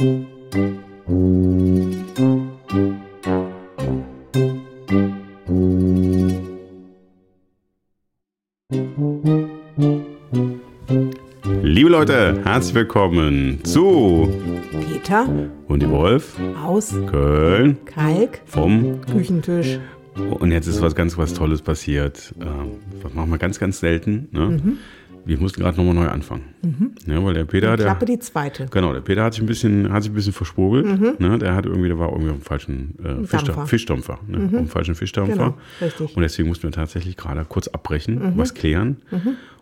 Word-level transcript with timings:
Liebe 0.00 0.30
Leute, 11.90 12.40
herzlich 12.44 12.74
willkommen 12.74 13.62
zu 13.64 14.30
Peter 14.70 15.28
und 15.68 15.82
die 15.82 15.90
Wolf 15.90 16.38
aus 16.64 16.94
Köln 17.06 17.76
Kalk 17.84 18.40
vom 18.46 19.02
Küchentisch. 19.02 19.78
und 20.16 20.50
jetzt 20.50 20.66
ist 20.66 20.80
was 20.80 20.94
ganz 20.94 21.18
was 21.18 21.34
Tolles 21.34 21.60
passiert. 21.60 22.34
Ähm, 22.40 22.78
Das 23.02 23.12
machen 23.12 23.28
wir 23.28 23.36
ganz 23.36 23.58
ganz 23.58 23.80
selten. 23.80 24.28
Ne? 24.32 24.78
Wir 25.24 25.38
mussten 25.38 25.60
gerade 25.60 25.76
nochmal 25.76 25.94
neu 25.94 26.08
anfangen, 26.08 26.44
ja, 27.06 27.22
weil 27.24 27.34
der 27.34 27.44
Peter, 27.44 27.76
der 27.76 27.86
Klappe 27.86 28.06
die 28.06 28.18
zweite. 28.18 28.66
genau, 28.70 28.92
der 28.92 29.00
Peter 29.00 29.24
hat 29.24 29.34
sich 29.34 29.42
ein 29.42 29.46
bisschen 29.46 29.92
hat 29.92 30.02
sich 30.02 30.12
ein 30.12 30.14
bisschen 30.14 30.32
verspogelt. 30.32 31.20
Ne? 31.20 31.38
Der 31.38 31.54
hat 31.54 31.66
irgendwie, 31.66 31.88
der 31.88 31.98
war 31.98 32.10
irgendwie 32.10 32.30
auf 32.30 32.38
dem 32.38 32.42
falschen 32.42 32.94
äh, 32.98 33.26
Fischdampfer, 33.26 33.46
Dampfer. 33.46 33.66
Fischdampfer 33.66 34.18
ne? 34.26 34.48
dem 34.48 34.68
falschen 34.68 34.94
Fischdampfer. 34.94 35.54
Genau. 35.80 36.10
Und 36.14 36.22
deswegen 36.22 36.48
mussten 36.48 36.64
wir 36.64 36.72
tatsächlich 36.72 37.16
gerade 37.16 37.44
kurz 37.44 37.68
abbrechen, 37.68 38.32
was 38.36 38.54
klären 38.54 38.98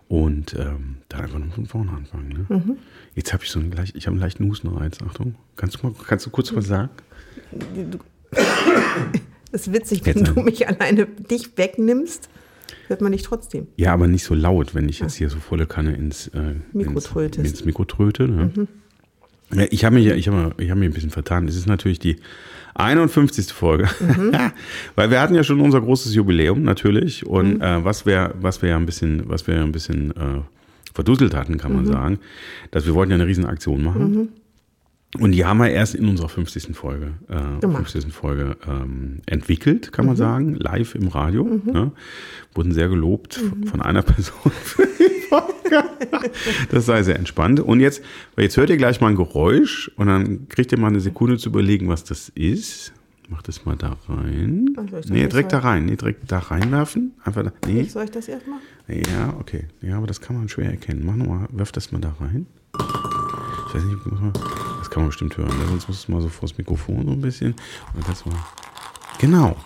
und 0.08 0.54
ähm, 0.58 0.96
dann 1.08 1.20
einfach 1.20 1.38
noch 1.38 1.54
von 1.54 1.66
vorne 1.66 1.92
anfangen. 1.92 2.46
Ne? 2.48 2.76
Jetzt 3.14 3.32
habe 3.32 3.44
ich 3.44 3.50
so 3.50 3.60
einen 3.60 3.72
leicht, 3.72 3.94
ich 3.94 4.06
habe 4.06 4.14
einen 4.14 4.22
leichten 4.22 4.48
Hustenreiz. 4.48 4.98
Achtung, 5.06 5.34
kannst 5.56 5.76
du 5.76 5.86
mal, 5.86 5.94
kannst 6.06 6.26
du 6.26 6.30
kurz 6.30 6.54
was 6.54 6.66
sagen? 6.66 6.90
Es 9.50 9.66
ist 9.66 9.72
witzig, 9.72 10.04
wenn 10.04 10.18
Jetzt 10.18 10.36
du 10.36 10.40
mich 10.42 10.68
alleine 10.68 11.06
dich 11.06 11.56
wegnimmst, 11.56 12.28
hört 12.88 13.00
man 13.00 13.12
dich 13.12 13.22
trotzdem. 13.22 13.66
Ja, 13.76 13.92
aber 13.92 14.06
nicht 14.06 14.24
so 14.24 14.34
laut, 14.34 14.74
wenn 14.74 14.88
ich 14.88 15.00
jetzt 15.00 15.16
hier 15.16 15.30
so 15.30 15.38
volle 15.38 15.66
Kanne 15.66 15.94
ins, 15.94 16.28
äh, 16.28 16.54
Mikro 16.72 17.20
ins, 17.20 17.36
ins 17.36 17.64
Mikro 17.64 17.84
tröte. 17.84 18.28
Ne? 18.28 18.68
Ja, 19.54 19.64
ich 19.70 19.84
habe 19.84 19.94
mich, 19.94 20.06
ich 20.06 20.26
ich 20.26 20.28
habe 20.28 20.54
mich 20.56 20.70
ein 20.70 20.92
bisschen 20.92 21.10
vertan. 21.10 21.48
Es 21.48 21.56
ist 21.56 21.66
natürlich 21.66 21.98
die 21.98 22.16
51. 22.74 23.52
Folge, 23.52 23.88
weil 24.94 25.10
wir 25.10 25.20
hatten 25.20 25.34
ja 25.34 25.42
schon 25.42 25.60
unser 25.60 25.80
großes 25.80 26.14
Jubiläum 26.14 26.62
natürlich 26.62 27.26
und 27.26 27.60
äh, 27.60 27.84
was 27.84 28.06
wir, 28.06 28.34
was 28.40 28.62
wir 28.62 28.70
ja 28.70 28.76
ein 28.76 28.86
bisschen, 28.86 29.28
was 29.28 29.46
wir 29.46 29.56
ja 29.56 29.62
ein 29.64 29.72
bisschen 29.72 30.12
äh, 30.12 30.40
verduselt 30.94 31.34
hatten, 31.34 31.58
kann 31.58 31.74
man 31.74 31.86
sagen, 31.86 32.18
dass 32.70 32.86
wir 32.86 32.94
wollten 32.94 33.10
ja 33.10 33.16
eine 33.16 33.26
riesen 33.26 33.46
Aktion 33.46 33.82
machen. 33.82 34.28
Und 35.18 35.32
die 35.32 35.44
haben 35.44 35.58
wir 35.58 35.70
erst 35.70 35.94
in 35.94 36.06
unserer 36.06 36.28
50. 36.28 36.76
Folge, 36.76 37.14
äh, 37.28 37.60
Gemacht. 37.60 37.90
50. 37.90 38.12
Folge 38.12 38.56
ähm, 38.68 39.20
entwickelt, 39.24 39.90
kann 39.90 40.04
man 40.04 40.16
sagen, 40.16 40.54
live 40.54 40.94
im 40.94 41.08
Radio. 41.08 41.44
Ne? 41.64 41.92
Wurden 42.54 42.72
sehr 42.72 42.88
gelobt 42.90 43.40
von 43.70 43.80
einer 43.80 44.02
Person. 44.02 44.52
Das 46.70 46.86
sei 46.86 47.02
sehr 47.02 47.16
entspannt. 47.16 47.60
Und 47.60 47.80
jetzt, 47.80 48.02
jetzt 48.36 48.56
hört 48.56 48.70
ihr 48.70 48.76
gleich 48.76 49.00
mal 49.00 49.08
ein 49.08 49.16
Geräusch 49.16 49.90
und 49.96 50.08
dann 50.08 50.48
kriegt 50.48 50.72
ihr 50.72 50.78
mal 50.78 50.88
eine 50.88 51.00
Sekunde 51.00 51.38
zu 51.38 51.48
überlegen, 51.48 51.88
was 51.88 52.04
das 52.04 52.28
ist. 52.30 52.92
Mach 53.30 53.42
das 53.42 53.66
mal 53.66 53.76
da 53.76 53.96
rein. 54.08 54.74
Das 54.90 55.08
Nee, 55.10 55.26
direkt 55.26 55.52
da 55.52 55.58
rein. 55.58 55.84
Nee, 55.84 55.96
direkt 55.96 56.32
da 56.32 56.38
reinwerfen. 56.38 57.12
Einfach 57.24 57.44
da. 57.44 57.52
Nee. 57.66 57.82
Soll 57.84 58.04
ich 58.04 58.10
das 58.10 58.26
erstmal? 58.28 58.58
Ja, 58.88 59.34
okay. 59.38 59.66
Ja, 59.82 59.98
aber 59.98 60.06
das 60.06 60.20
kann 60.22 60.36
man 60.36 60.48
schwer 60.48 60.70
erkennen. 60.70 61.02
Mach 61.04 61.14
nochmal, 61.14 61.46
werf 61.52 61.70
das 61.72 61.92
mal 61.92 62.00
da 62.00 62.14
rein. 62.20 62.46
Ich 62.74 63.74
weiß 63.74 63.84
nicht, 63.84 64.06
muss 64.06 64.20
man, 64.20 64.32
das 64.88 64.94
kann 64.94 65.02
man 65.02 65.08
bestimmt 65.08 65.36
hören. 65.36 65.48
Ne? 65.48 65.66
Sonst 65.68 65.88
muss 65.88 65.98
es 65.98 66.08
mal 66.08 66.20
so 66.20 66.28
vor 66.28 66.48
das 66.48 66.56
Mikrofon 66.56 67.04
so 67.04 67.12
ein 67.12 67.20
bisschen. 67.20 67.54
Genau. 69.18 69.56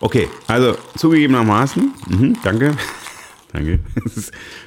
Okay, 0.00 0.28
also 0.46 0.76
zugegebenermaßen, 0.96 1.92
mhm, 2.08 2.36
danke. 2.42 2.76
danke. 3.52 3.80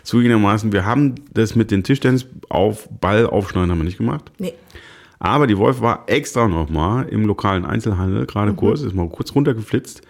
Zugegebenermaßen, 0.04 0.72
wir 0.72 0.86
haben 0.86 1.16
das 1.32 1.56
mit 1.56 1.70
den 1.70 1.84
Tischtennis 1.84 2.26
auf 2.50 2.90
Ball 3.00 3.28
aufschneiden 3.28 3.70
haben 3.70 3.78
wir 3.78 3.84
nicht 3.84 4.00
gemacht. 4.00 4.32
Nee. 4.40 4.54
Aber 5.20 5.48
die 5.48 5.58
Wolf 5.58 5.82
war 5.82 6.06
extra 6.08 6.48
nochmal 6.48 7.10
im 7.10 7.26
lokalen 7.26 7.66
Einzelhandel, 7.66 8.26
gerade 8.26 8.54
kurz, 8.54 8.82
ist 8.82 8.96
mal 8.96 9.10
kurz 9.10 9.36
runtergeflitzt 9.36 10.02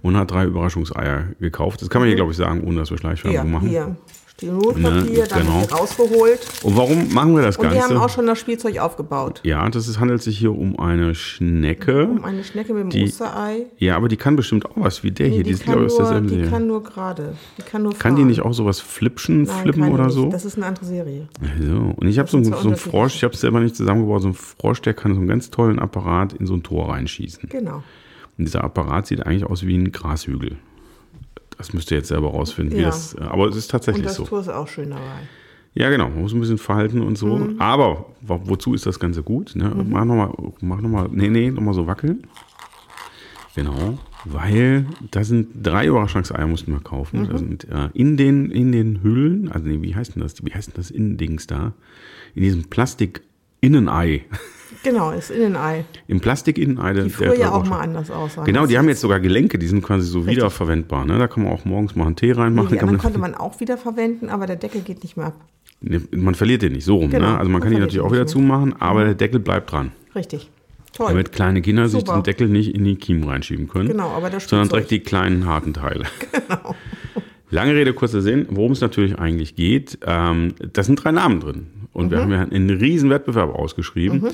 und 0.00 0.16
hat 0.16 0.30
drei 0.30 0.46
Überraschungseier 0.46 1.28
gekauft. 1.38 1.82
Das 1.82 1.90
kann 1.90 2.00
man 2.00 2.08
hier, 2.08 2.16
glaube 2.16 2.32
ich, 2.32 2.38
sagen, 2.38 2.64
ohne 2.64 2.78
dass 2.78 2.90
wir 2.90 2.96
Schleichwerbung 2.96 3.50
machen. 3.52 3.68
hier. 3.68 3.94
Stilnotpapier, 4.36 5.22
Ne, 5.22 5.28
dann 5.28 5.42
genau. 5.46 5.60
rausgeholt. 5.72 6.40
Und 6.64 6.76
warum 6.76 7.12
machen 7.14 7.36
wir 7.36 7.42
das 7.42 7.56
Und 7.56 7.62
Ganze? 7.62 7.76
wir 7.78 7.84
haben 7.84 7.96
auch 7.98 8.08
schon 8.08 8.26
das 8.26 8.38
Spielzeug 8.40 8.78
aufgebaut. 8.78 9.40
ja, 9.44 9.68
das 9.68 9.86
ist, 9.86 10.00
handelt 10.00 10.22
sich 10.22 10.38
hier 10.38 10.50
um 10.52 10.76
eine 10.78 11.14
Schnecke. 11.14 12.06
Um 12.08 12.24
eine 12.24 12.42
Schnecke 12.42 12.74
mit 12.74 12.82
dem 12.84 12.90
Die- 12.90 13.04
Osterei. 13.04 13.66
Ja, 13.78 13.96
aber 13.96 14.08
die 14.08 14.16
kann 14.16 14.34
bestimmt 14.34 14.66
auch 14.66 14.72
was 14.76 15.04
wie 15.04 15.12
der 15.12 15.28
Nee, 15.28 15.34
hier. 15.36 15.44
die, 15.44 15.50
Die, 15.50 15.54
ist, 15.54 15.64
kann 15.64 15.74
glaube 15.74 15.86
ich, 15.86 15.92
aus 15.92 16.10
nur, 16.10 16.20
die 16.22 16.42
kann 16.50 16.66
nur 16.66 16.82
gerade. 16.82 17.34
Die 17.58 17.62
kann 17.62 17.82
nur 17.84 17.92
Kann 17.94 18.16
die 18.16 18.22
fahren. 18.22 18.28
nicht 18.28 18.40
auch 18.42 18.52
sowas 18.52 18.80
flipschen, 18.80 19.42
Nein, 19.44 19.62
flippen 19.62 19.84
die 19.84 19.90
oder 19.90 20.06
nicht. 20.06 20.14
so? 20.14 20.28
Das 20.28 20.44
ist 20.44 20.56
eine 20.56 20.66
andere 20.66 20.84
Serie. 20.84 21.28
So, 21.60 21.94
und 21.96 22.08
ich 22.08 22.18
habe 22.18 22.28
so, 22.28 22.42
so 22.42 22.56
einen. 22.68 22.76
Frosch, 22.76 23.14
ich 23.14 23.22
habe 23.24 23.34
es 23.34 23.40
selber 23.40 23.60
nicht 23.60 23.76
zusammengebaut, 23.76 24.22
so 24.22 24.28
einen 24.28 24.34
Frosch, 24.34 24.82
der 24.82 24.94
kann 24.94 25.14
so 25.14 25.20
einen 25.20 25.28
ganz 25.28 25.50
tollen 25.50 25.78
Apparat 25.78 26.32
in 26.32 26.46
so 26.46 26.54
ein 26.54 26.62
Tor 26.64 26.90
reinschießen. 26.90 27.48
Genau. 27.50 27.82
Und 28.36 28.46
dieser 28.46 28.64
Apparat 28.64 29.06
sieht 29.06 29.24
eigentlich 29.24 29.44
aus 29.44 29.64
wie 29.64 29.76
ein 29.76 29.92
Grashügel. 29.92 30.56
Das 31.58 31.72
müsst 31.72 31.90
ihr 31.90 31.98
jetzt 31.98 32.08
selber 32.08 32.28
rausfinden, 32.30 32.76
wie 32.76 32.82
Ja. 32.82 32.88
das, 32.88 33.14
äh, 33.14 33.20
aber 33.22 33.48
es 33.48 33.56
ist 33.56 33.66
Und 33.66 33.70
tatsächlich 33.72 34.04
das 34.04 34.14
so. 34.16 34.24
Tor 34.24 34.40
ist 34.40 34.48
auch 34.48 34.68
schön 34.68 34.90
dabei. 34.90 35.02
Ja, 35.74 35.90
genau, 35.90 36.08
man 36.08 36.20
muss 36.22 36.32
ein 36.32 36.40
bisschen 36.40 36.58
verhalten 36.58 37.00
und 37.00 37.18
so. 37.18 37.36
Mhm. 37.36 37.60
Aber 37.60 38.06
wo- 38.20 38.40
wozu 38.44 38.74
ist 38.74 38.86
das 38.86 39.00
Ganze 39.00 39.22
gut? 39.24 39.56
Ne? 39.56 39.72
Mach 39.88 40.04
nochmal, 40.04 40.30
mach 40.60 40.80
noch 40.80 40.88
mal, 40.88 41.08
nee, 41.10 41.28
nee, 41.28 41.50
nochmal 41.50 41.74
so 41.74 41.86
wackeln. 41.88 42.26
Genau, 43.56 43.98
weil 44.24 44.86
da 45.12 45.22
sind 45.22 45.48
drei 45.62 45.86
Überraschungseier 45.86 46.46
mussten 46.46 46.72
wir 46.72 46.80
kaufen. 46.80 47.20
Mhm. 47.22 47.28
Da 47.28 47.38
sind 47.38 47.64
äh, 47.70 47.88
in 47.94 48.16
den, 48.16 48.50
in 48.50 48.72
den 48.72 49.02
Hüllen, 49.02 49.50
also 49.50 49.66
nee, 49.66 49.80
wie 49.82 49.94
heißt 49.94 50.14
denn 50.14 50.22
das? 50.22 50.44
Wie 50.44 50.52
heißt 50.52 50.68
denn 50.68 50.74
das 50.76 50.90
Innendings 50.90 51.46
da? 51.46 51.72
In 52.34 52.42
diesem 52.42 52.64
Plastik-Innenei. 52.64 54.24
Genau, 54.82 55.10
ist 55.12 55.30
Innenei. 55.30 55.84
Im 56.08 56.20
Plastik-Innenei. 56.20 56.92
Die 56.94 57.10
früher 57.10 57.38
ja 57.38 57.52
auch 57.52 57.64
mal 57.66 57.80
anders 57.80 58.10
aussahen. 58.10 58.44
Genau, 58.46 58.60
Das 58.62 58.70
die 58.70 58.78
haben 58.78 58.88
jetzt 58.88 59.00
sogar 59.00 59.20
Gelenke, 59.20 59.58
die 59.58 59.66
sind 59.66 59.82
quasi 59.82 60.06
so 60.06 60.26
wiederverwendbar. 60.26 61.04
Ne? 61.06 61.18
Da 61.18 61.26
kann 61.28 61.44
man 61.44 61.52
auch 61.52 61.64
morgens 61.64 61.94
mal 61.96 62.06
einen 62.06 62.16
Tee 62.16 62.26
Nee, 62.26 62.32
reinmachen. 62.32 62.68
die 62.70 62.76
kann 62.76 62.88
anderen 62.88 62.96
man, 62.96 63.02
konnte 63.02 63.18
man 63.32 63.34
auch 63.34 63.60
wieder 63.60 63.76
verwenden, 63.78 64.28
aber 64.28 64.46
der 64.46 64.56
Deckel 64.56 64.80
geht 64.82 65.02
nicht 65.02 65.16
mehr 65.16 65.26
ab. 65.26 65.34
Nee, 65.80 66.00
man 66.12 66.34
verliert 66.34 66.62
den 66.62 66.72
nicht, 66.72 66.84
so 66.84 66.96
rum. 66.96 67.10
Genau, 67.10 67.26
ne? 67.32 67.38
Also 67.38 67.44
man 67.50 67.52
man 67.52 67.60
kann 67.62 67.70
die 67.70 67.74
verliert 67.76 67.88
natürlich 67.92 68.06
auch 68.06 68.10
wieder 68.12 68.20
mehr. 68.22 68.26
zumachen, 68.26 68.74
aber 68.80 69.04
der 69.04 69.14
Deckel 69.14 69.40
bleibt 69.40 69.70
dran. 69.72 69.92
Richtig. 70.14 70.50
Toll. 70.92 71.08
Damit 71.08 71.32
kleine 71.32 71.60
Kinder 71.60 71.88
sich 71.88 72.00
Super. 72.00 72.14
den 72.18 72.22
Deckel 72.22 72.48
nicht 72.48 72.74
in 72.74 72.84
die 72.84 72.94
Kiemen 72.96 73.24
reinschieben 73.24 73.68
können. 73.68 73.88
Genau, 73.88 74.10
aber 74.10 74.30
das 74.30 74.48
Sondern 74.48 74.68
direkt 74.68 74.90
die 74.92 75.00
kleinen 75.00 75.46
harten 75.46 75.74
Teile. 75.74 76.04
Genau. 76.48 76.74
Lange 77.50 77.74
Rede, 77.74 77.92
kurzer 77.92 78.20
Sinn, 78.20 78.46
worum 78.50 78.72
es 78.72 78.80
natürlich 78.80 79.18
eigentlich 79.18 79.54
geht. 79.54 79.98
Ähm, 80.04 80.54
das 80.72 80.86
sind 80.86 80.96
drei 80.96 81.12
Namen 81.12 81.38
drin. 81.40 81.66
Und 81.94 82.06
Mhm. 82.06 82.10
wir 82.10 82.20
haben 82.20 82.30
ja 82.32 82.40
einen 82.42 82.70
riesen 82.70 83.08
Wettbewerb 83.08 83.54
ausgeschrieben. 83.54 84.28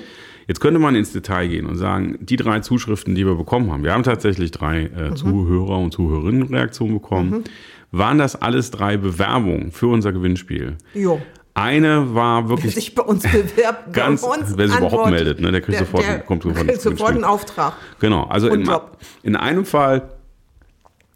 Jetzt 0.48 0.58
könnte 0.60 0.80
man 0.80 0.96
ins 0.96 1.12
Detail 1.12 1.46
gehen 1.46 1.66
und 1.66 1.76
sagen, 1.76 2.18
die 2.20 2.34
drei 2.36 2.58
Zuschriften, 2.60 3.14
die 3.14 3.24
wir 3.24 3.36
bekommen 3.36 3.70
haben, 3.70 3.84
wir 3.84 3.92
haben 3.92 4.02
tatsächlich 4.02 4.50
drei 4.50 4.90
Mhm. 4.92 5.12
äh, 5.12 5.14
Zuhörer 5.14 5.78
und 5.78 5.92
Zuhörerinnenreaktionen 5.92 6.94
bekommen. 6.94 7.44
Waren 7.92 8.18
das 8.18 8.34
alles 8.34 8.70
drei 8.72 8.96
Bewerbungen 8.96 9.70
für 9.70 9.86
unser 9.86 10.12
Gewinnspiel? 10.12 10.76
Jo. 10.94 11.20
Eine 11.54 12.14
war 12.14 12.44
Wer 12.44 12.50
wirklich 12.50 12.74
sich 12.76 12.94
bei 12.94 13.02
uns 13.02 13.24
bewerbt, 13.24 13.92
Ganz- 13.92 14.22
bei 14.22 14.28
uns 14.28 14.56
wer 14.56 14.68
sich 14.68 14.76
überhaupt 14.78 14.94
antwortet, 14.94 15.12
meldet, 15.12 15.40
ne, 15.40 15.50
der 15.52 15.60
kriegt 15.60 15.78
sofort- 15.78 16.26
kommt 16.26 16.42
sofort 16.44 16.66
kriegt 16.66 16.80
sofort 16.80 17.10
einen 17.14 17.24
Auftrag. 17.24 17.74
Genau, 17.98 18.24
also 18.24 18.48
in, 18.48 18.68
in 19.24 19.36
einem 19.36 19.64
Fall 19.64 20.10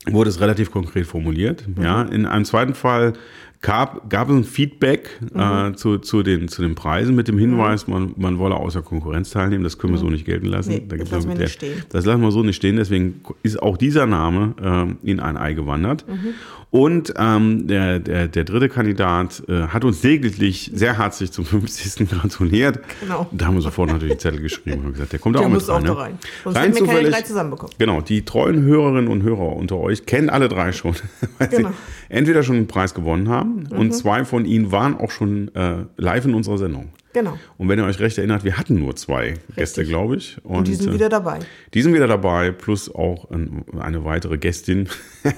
wurde 0.06 0.28
es 0.30 0.40
relativ 0.40 0.70
konkret 0.70 1.06
formuliert. 1.06 1.64
Mhm. 1.66 1.82
Ja, 1.82 2.02
in 2.02 2.26
einem 2.26 2.44
zweiten 2.44 2.74
Fall 2.74 3.14
gab, 3.64 4.10
gab 4.10 4.28
es 4.28 4.36
ein 4.36 4.44
Feedback 4.44 5.18
Mhm. 5.32 5.40
äh, 5.40 5.72
zu, 5.74 5.98
zu, 5.98 6.22
den, 6.22 6.48
zu 6.48 6.60
den 6.62 6.74
Preisen 6.74 7.14
mit 7.14 7.28
dem 7.28 7.38
Hinweis, 7.38 7.88
man, 7.88 8.12
man 8.16 8.38
wolle 8.38 8.56
außer 8.56 8.82
Konkurrenz 8.82 9.30
teilnehmen. 9.30 9.64
Das 9.64 9.78
können 9.78 9.94
wir 9.94 9.98
so 9.98 10.10
nicht 10.10 10.26
gelten 10.26 10.46
lassen. 10.46 10.70
Mhm. 10.70 10.76
Nee, 10.76 10.84
das 10.88 10.98
gibt's 10.98 11.12
lassen 11.12 11.28
wir 11.30 11.36
nicht 11.36 11.52
stehen. 11.54 11.82
Das 11.88 12.04
lassen 12.04 12.20
wir 12.20 12.30
so 12.30 12.42
nicht 12.42 12.56
stehen. 12.56 12.76
Deswegen 12.76 13.22
ist 13.42 13.60
auch 13.60 13.76
dieser 13.78 14.06
Name 14.06 14.54
äh, 15.02 15.10
in 15.10 15.18
ein 15.18 15.36
Ei 15.38 15.54
gewandert. 15.54 16.04
Mhm. 16.06 16.34
Und 16.74 17.14
ähm, 17.16 17.68
der, 17.68 18.00
der, 18.00 18.26
der 18.26 18.42
dritte 18.42 18.68
Kandidat 18.68 19.44
äh, 19.46 19.68
hat 19.68 19.84
uns 19.84 20.02
lediglich 20.02 20.72
sehr 20.74 20.98
herzlich 20.98 21.30
zum 21.30 21.44
50. 21.44 22.08
gratuliert. 22.10 22.80
Genau. 23.00 23.28
Da 23.30 23.46
haben 23.46 23.54
wir 23.54 23.62
sofort 23.62 23.92
natürlich 23.92 24.18
Zettel 24.18 24.40
geschrieben 24.40 24.84
und 24.84 24.94
gesagt, 24.94 25.12
der 25.12 25.20
kommt 25.20 25.36
Der 25.36 25.42
auch 25.42 25.46
mit 25.46 25.54
muss 25.54 25.70
auch 25.70 25.76
rein. 25.76 25.84
da 25.84 25.92
ne? 25.92 25.98
rein. 26.00 26.18
Sonst 26.42 26.56
Rein 26.56 26.72
hätten 26.72 26.84
wir 26.86 26.92
keine 26.92 27.10
drei 27.10 27.22
zusammenbekommen. 27.22 27.74
Genau, 27.78 28.00
die 28.00 28.24
treuen 28.24 28.62
Hörerinnen 28.62 29.06
und 29.06 29.22
Hörer 29.22 29.54
unter 29.54 29.76
euch 29.76 30.04
kennen 30.04 30.28
alle 30.28 30.48
drei 30.48 30.72
schon, 30.72 30.96
weil 31.38 31.46
Genau. 31.46 31.68
sie 31.68 31.74
entweder 32.08 32.42
schon 32.42 32.56
einen 32.56 32.66
Preis 32.66 32.92
gewonnen 32.92 33.28
haben 33.28 33.68
und 33.68 33.94
zwei 33.94 34.24
von 34.24 34.44
ihnen 34.44 34.72
waren 34.72 34.96
auch 34.96 35.12
schon 35.12 35.54
äh, 35.54 35.84
live 35.96 36.24
in 36.24 36.34
unserer 36.34 36.58
Sendung. 36.58 36.88
Genau. 37.14 37.38
Und 37.56 37.68
wenn 37.68 37.78
ihr 37.78 37.84
euch 37.86 38.00
recht 38.00 38.18
erinnert, 38.18 38.44
wir 38.44 38.58
hatten 38.58 38.74
nur 38.74 38.96
zwei 38.96 39.34
Gäste, 39.54 39.84
glaube 39.84 40.16
ich. 40.16 40.36
Und 40.42 40.66
die 40.66 40.74
sind 40.74 40.90
äh, 40.90 40.94
wieder 40.94 41.08
dabei. 41.08 41.38
die 41.72 41.80
sind 41.80 41.94
wieder 41.94 42.08
dabei, 42.08 42.50
plus 42.50 42.92
auch 42.92 43.30
ein, 43.30 43.64
eine 43.78 44.04
weitere 44.04 44.36
Gästin, 44.36 44.88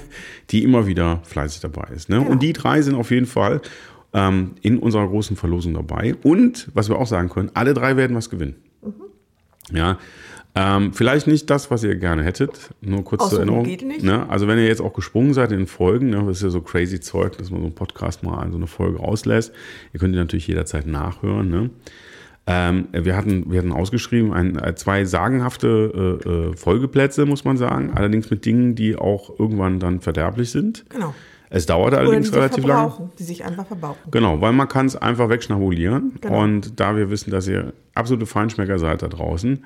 die 0.51 0.65
immer 0.65 0.87
wieder 0.87 1.21
fleißig 1.25 1.61
dabei 1.61 1.89
ist. 1.95 2.09
Ne? 2.09 2.21
Und 2.21 2.43
die 2.43 2.55
drei 2.55 2.81
sind 2.81 2.95
auf 2.95 3.11
jeden 3.11 3.27
Fall 3.27 3.61
ähm, 4.15 4.53
in 4.63 4.79
unserer 4.79 5.07
großen 5.07 5.37
Verlosung 5.37 5.75
dabei. 5.75 6.17
Und 6.23 6.69
was 6.73 6.89
wir 6.89 6.97
auch 6.99 7.07
sagen 7.07 7.29
können, 7.29 7.51
alle 7.53 7.75
drei 7.75 7.97
werden 7.99 8.17
was 8.17 8.31
gewinnen. 8.31 8.57
Ja. 9.71 9.99
Ähm, 10.59 10.95
vielleicht 10.95 11.27
nicht 11.27 11.51
das, 11.51 11.71
was 11.71 11.85
ihr 11.85 11.97
gerne 11.97 12.25
hättet, 12.25 12.71
nur 12.81 13.05
kurz 13.05 13.21
zur 13.21 13.27
Aussuchen 13.27 13.41
Erinnerung. 13.41 13.65
geht 13.65 13.83
nicht. 13.83 14.03
Ne? 14.03 14.27
Also 14.31 14.49
wenn 14.49 14.59
ihr 14.59 14.67
jetzt 14.67 14.81
auch 14.81 14.95
gesprungen 14.95 15.35
seid 15.35 15.53
in 15.53 15.67
Folgen, 15.67 16.09
ne? 16.09 16.25
das 16.27 16.39
ist 16.39 16.45
ja 16.45 16.49
so 16.49 16.63
crazy 16.63 16.99
Zeug, 16.99 17.37
dass 17.37 17.51
man 17.51 17.61
so 17.61 17.67
einen 17.67 17.75
Podcast 17.75 18.23
mal 18.23 18.39
an 18.39 18.53
so 18.53 18.57
eine 18.57 18.67
Folge 18.67 18.99
auslässt. 18.99 19.53
Ihr 19.93 20.01
könnt 20.01 20.15
die 20.15 20.19
natürlich 20.19 20.47
jederzeit 20.47 20.87
nachhören. 20.87 21.51
Ne? 21.51 21.71
Ähm, 22.47 22.89
wir, 22.93 23.17
hatten, 23.17 23.53
wir 23.53 23.59
hatten 23.59 23.73
ausgeschrieben 23.73 24.33
ein, 24.33 24.57
äh, 24.59 24.75
zwei 24.77 25.05
sagenhafte 25.05 26.21
äh, 26.25 26.29
äh, 26.29 26.57
Folgeplätze, 26.57 27.27
muss 27.27 27.45
man 27.45 27.59
sagen. 27.59 27.93
Allerdings 27.95 28.31
mit 28.31 28.47
Dingen, 28.47 28.75
die 28.75 28.97
auch 28.97 29.39
irgendwann 29.39 29.79
dann 29.79 30.01
verderblich 30.01 30.53
sind. 30.53 30.87
Genau. 30.89 31.15
Es 31.51 31.67
dauert 31.67 31.93
allerdings 31.95 32.33
relativ 32.33 32.65
lange. 32.65 33.11
die 33.19 33.25
sich 33.25 33.45
einfach 33.45 33.67
verbrauchen. 33.67 34.11
Genau, 34.11 34.41
weil 34.41 34.53
man 34.53 34.69
kann 34.69 34.87
es 34.87 34.97
einfach 34.97 35.29
wegschnabulieren. 35.29 36.15
Genau. 36.21 36.43
Und 36.43 36.81
da 36.81 36.97
wir 36.97 37.11
wissen, 37.11 37.31
dass 37.31 37.47
ihr 37.47 37.73
absolute 37.95 38.27
Feinschmecker 38.27 38.79
seid 38.79 39.03
da 39.03 39.09
draußen, 39.09 39.65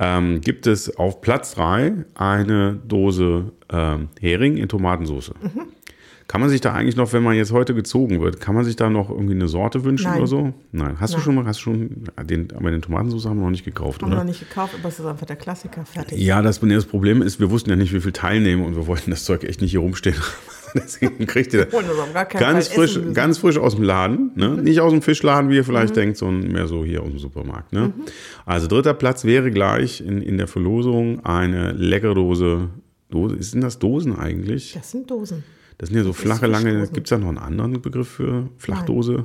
ähm, 0.00 0.40
gibt 0.40 0.66
es 0.66 0.96
auf 0.96 1.20
Platz 1.20 1.54
3 1.54 1.92
eine 2.14 2.80
Dose 2.88 3.52
ähm, 3.70 4.08
Hering 4.18 4.56
in 4.56 4.68
Tomatensauce. 4.68 5.32
Mhm. 5.40 5.68
Kann 6.26 6.40
man 6.40 6.48
sich 6.48 6.60
da 6.60 6.72
eigentlich 6.72 6.94
noch, 6.94 7.12
wenn 7.12 7.24
man 7.24 7.34
jetzt 7.34 7.50
heute 7.50 7.74
gezogen 7.74 8.20
wird, 8.20 8.40
kann 8.40 8.54
man 8.54 8.64
sich 8.64 8.76
da 8.76 8.88
noch 8.88 9.10
irgendwie 9.10 9.34
eine 9.34 9.48
Sorte 9.48 9.82
wünschen 9.82 10.10
Nein. 10.10 10.18
oder 10.18 10.26
so? 10.28 10.54
Nein. 10.70 11.00
Hast 11.00 11.12
du 11.12 11.18
Nein. 11.18 11.24
schon 11.24 11.34
mal, 11.34 11.44
hast 11.44 11.58
du 11.58 11.62
schon, 11.64 12.04
den, 12.22 12.52
aber 12.54 12.70
den 12.70 12.82
Tomatensauce 12.82 13.26
haben 13.26 13.38
wir 13.38 13.42
noch 13.42 13.50
nicht 13.50 13.64
gekauft, 13.64 14.00
Haben 14.00 14.10
wir 14.10 14.14
oder? 14.14 14.24
noch 14.24 14.28
nicht 14.30 14.48
gekauft, 14.48 14.74
aber 14.78 14.88
es 14.88 15.00
ist 15.00 15.04
einfach 15.04 15.26
der 15.26 15.34
Klassiker. 15.34 15.84
Fertig. 15.84 16.18
Ja, 16.20 16.40
das, 16.40 16.60
das 16.60 16.86
Problem 16.86 17.20
ist, 17.20 17.40
wir 17.40 17.50
wussten 17.50 17.70
ja 17.70 17.74
nicht, 17.74 17.92
wie 17.92 18.00
viel 18.00 18.12
teilnehmen 18.12 18.64
und 18.64 18.76
wir 18.76 18.86
wollten 18.86 19.10
das 19.10 19.24
Zeug 19.24 19.42
echt 19.42 19.60
nicht 19.60 19.72
hier 19.72 19.80
rumstehen. 19.80 20.14
Deswegen 20.74 21.26
kriegt 21.26 21.52
ihr 21.52 21.66
das 21.66 22.30
ganz 22.30 22.68
Fall 22.68 22.88
frisch, 22.88 23.00
ganz 23.14 23.38
frisch 23.38 23.58
aus 23.58 23.74
dem 23.74 23.84
Laden. 23.84 24.32
Ne? 24.34 24.50
Nicht 24.62 24.80
aus 24.80 24.92
dem 24.92 25.02
Fischladen, 25.02 25.50
wie 25.50 25.56
ihr 25.56 25.64
vielleicht 25.64 25.96
denkt, 25.96 26.16
sondern 26.16 26.52
mehr 26.52 26.66
so 26.66 26.84
hier 26.84 27.02
aus 27.02 27.08
dem 27.08 27.18
Supermarkt. 27.18 27.72
Ne? 27.72 27.92
Also 28.46 28.66
dritter 28.66 28.94
Platz 28.94 29.24
wäre 29.24 29.50
gleich 29.50 30.00
in, 30.00 30.22
in 30.22 30.38
der 30.38 30.46
Verlosung 30.46 31.24
eine 31.24 31.72
leckere 31.72 32.14
Dose. 32.14 32.68
Dose. 33.10 33.42
Sind 33.42 33.62
das 33.62 33.78
Dosen 33.78 34.16
eigentlich? 34.16 34.72
Das 34.74 34.90
sind 34.90 35.10
Dosen. 35.10 35.42
Das 35.78 35.88
sind 35.88 35.98
ja 35.98 36.04
so 36.04 36.12
flache, 36.12 36.46
lange. 36.46 36.86
Gibt 36.88 37.06
es 37.06 37.10
da 37.10 37.18
noch 37.18 37.28
einen 37.28 37.38
anderen 37.38 37.80
Begriff 37.80 38.08
für 38.08 38.48
Flachdose? 38.58 39.24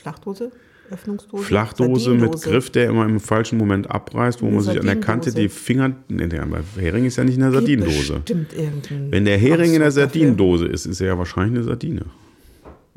Flachdose, 0.00 0.52
Öffnungsdose. 0.90 1.44
Flachdose 1.44 2.10
mit. 2.14 2.40
Griff, 2.42 2.70
der 2.70 2.88
immer 2.88 3.04
im 3.04 3.20
falschen 3.20 3.58
Moment 3.58 3.90
abreißt, 3.90 4.42
wo 4.42 4.50
man 4.50 4.60
sich 4.62 4.78
an 4.78 4.86
der 4.86 5.00
Kante 5.00 5.32
die. 5.32 5.48
Finger. 5.48 5.92
Ne, 6.08 6.28
der 6.28 6.46
Hering 6.76 7.04
ist 7.04 7.16
ja 7.16 7.24
nicht 7.24 7.34
in 7.34 7.40
der 7.40 7.52
Sardinendose. 7.52 8.14
Bestimmt 8.14 8.52
irgendein 8.52 9.12
Wenn 9.12 9.24
der 9.24 9.38
Hering 9.38 9.72
in 9.74 9.80
der. 9.80 9.90
Sardinendose 9.90 10.66
ist, 10.66 10.86
ist 10.86 11.00
er 11.00 11.08
ja 11.08 11.18
wahrscheinlich 11.18 11.56
eine 11.58 11.64
Sardine. 11.64 12.06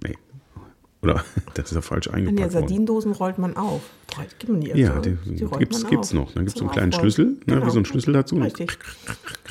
Nee. 0.04 0.16
Oder 1.02 1.24
das 1.54 1.66
ist 1.70 1.76
ja 1.76 1.82
falsch 1.82 2.10
eingepackt 2.10 2.40
der. 2.40 2.50
Sardinendosen 2.50 3.12
rollt 3.14 3.38
man 3.38 3.56
auf. 3.56 3.82
Gibt 4.40 4.52
man 4.52 4.62
die 4.62 4.68
Ja, 4.70 4.96
irgendwo? 4.96 5.32
die, 5.32 5.44
rollt 5.44 5.60
gibt's, 5.60 5.88
gibt's 5.88 6.14
noch. 6.14 6.34
Dann 6.34 6.46
gibt 6.46 6.56
es 6.56 6.60
so 6.60 6.66
einen 6.66 6.72
kleinen 6.74 6.94
Aufrollen. 6.94 7.12
Schlüssel, 7.12 7.26
ne, 7.26 7.38
Genau. 7.56 7.66
wie 7.66 7.70
so 7.72 7.80
ein 7.80 7.86
Schlüssel 7.86 8.14
dazu. 8.14 8.36
Richtig. 8.38 8.78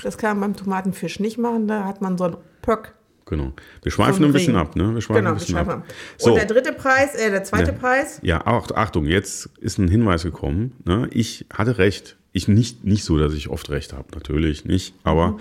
Das 0.03 0.19
kann 0.19 0.39
man 0.39 0.53
beim 0.53 0.57
Tomatenfisch 0.63 1.21
nicht 1.21 1.39
machen, 1.39 1.67
da 1.69 1.85
hat 1.85 2.03
man 2.03 2.19
so 2.19 2.25
einen 2.25 2.37
Pöck. 2.63 2.95
Genau. 3.29 3.53
Wir 3.83 3.93
schweifen 3.93 4.25
ein 4.25 4.33
bisschen 4.33 4.55
Ring. 4.57 4.63
ab, 4.67 4.75
ne? 4.77 4.95
Wir 4.95 5.01
schweifen 5.01 5.23
Genau, 5.25 5.35
ein 5.35 5.39
bisschen 5.39 5.57
ab. 5.59 5.69
ab. 5.69 5.85
So, 6.17 6.31
Und 6.31 6.37
der 6.37 6.47
dritte 6.47 6.73
Preis, 6.73 7.15
äh, 7.15 7.31
der 7.31 7.45
zweite 7.45 7.73
Ja. 7.73 7.77
Preis, 7.79 8.19
ja, 8.23 8.43
ach, 8.45 8.69
Achtung, 8.75 9.05
jetzt 9.07 9.51
ist 9.61 9.79
ein 9.79 9.89
Hinweis 9.89 10.23
gekommen. 10.23 10.73
Ne? 10.85 11.09
Ich 11.13 11.47
hatte 11.53 11.79
recht. 11.79 12.17
Ich 12.33 12.47
nicht, 12.49 12.85
nicht 12.85 13.05
so, 13.05 13.19
dass 13.19 13.33
ich 13.35 13.49
oft 13.49 13.71
recht 13.71 13.93
habe, 13.93 14.07
natürlich 14.15 14.65
nicht. 14.65 14.95
Aber 15.03 15.33
Mhm. 15.33 15.39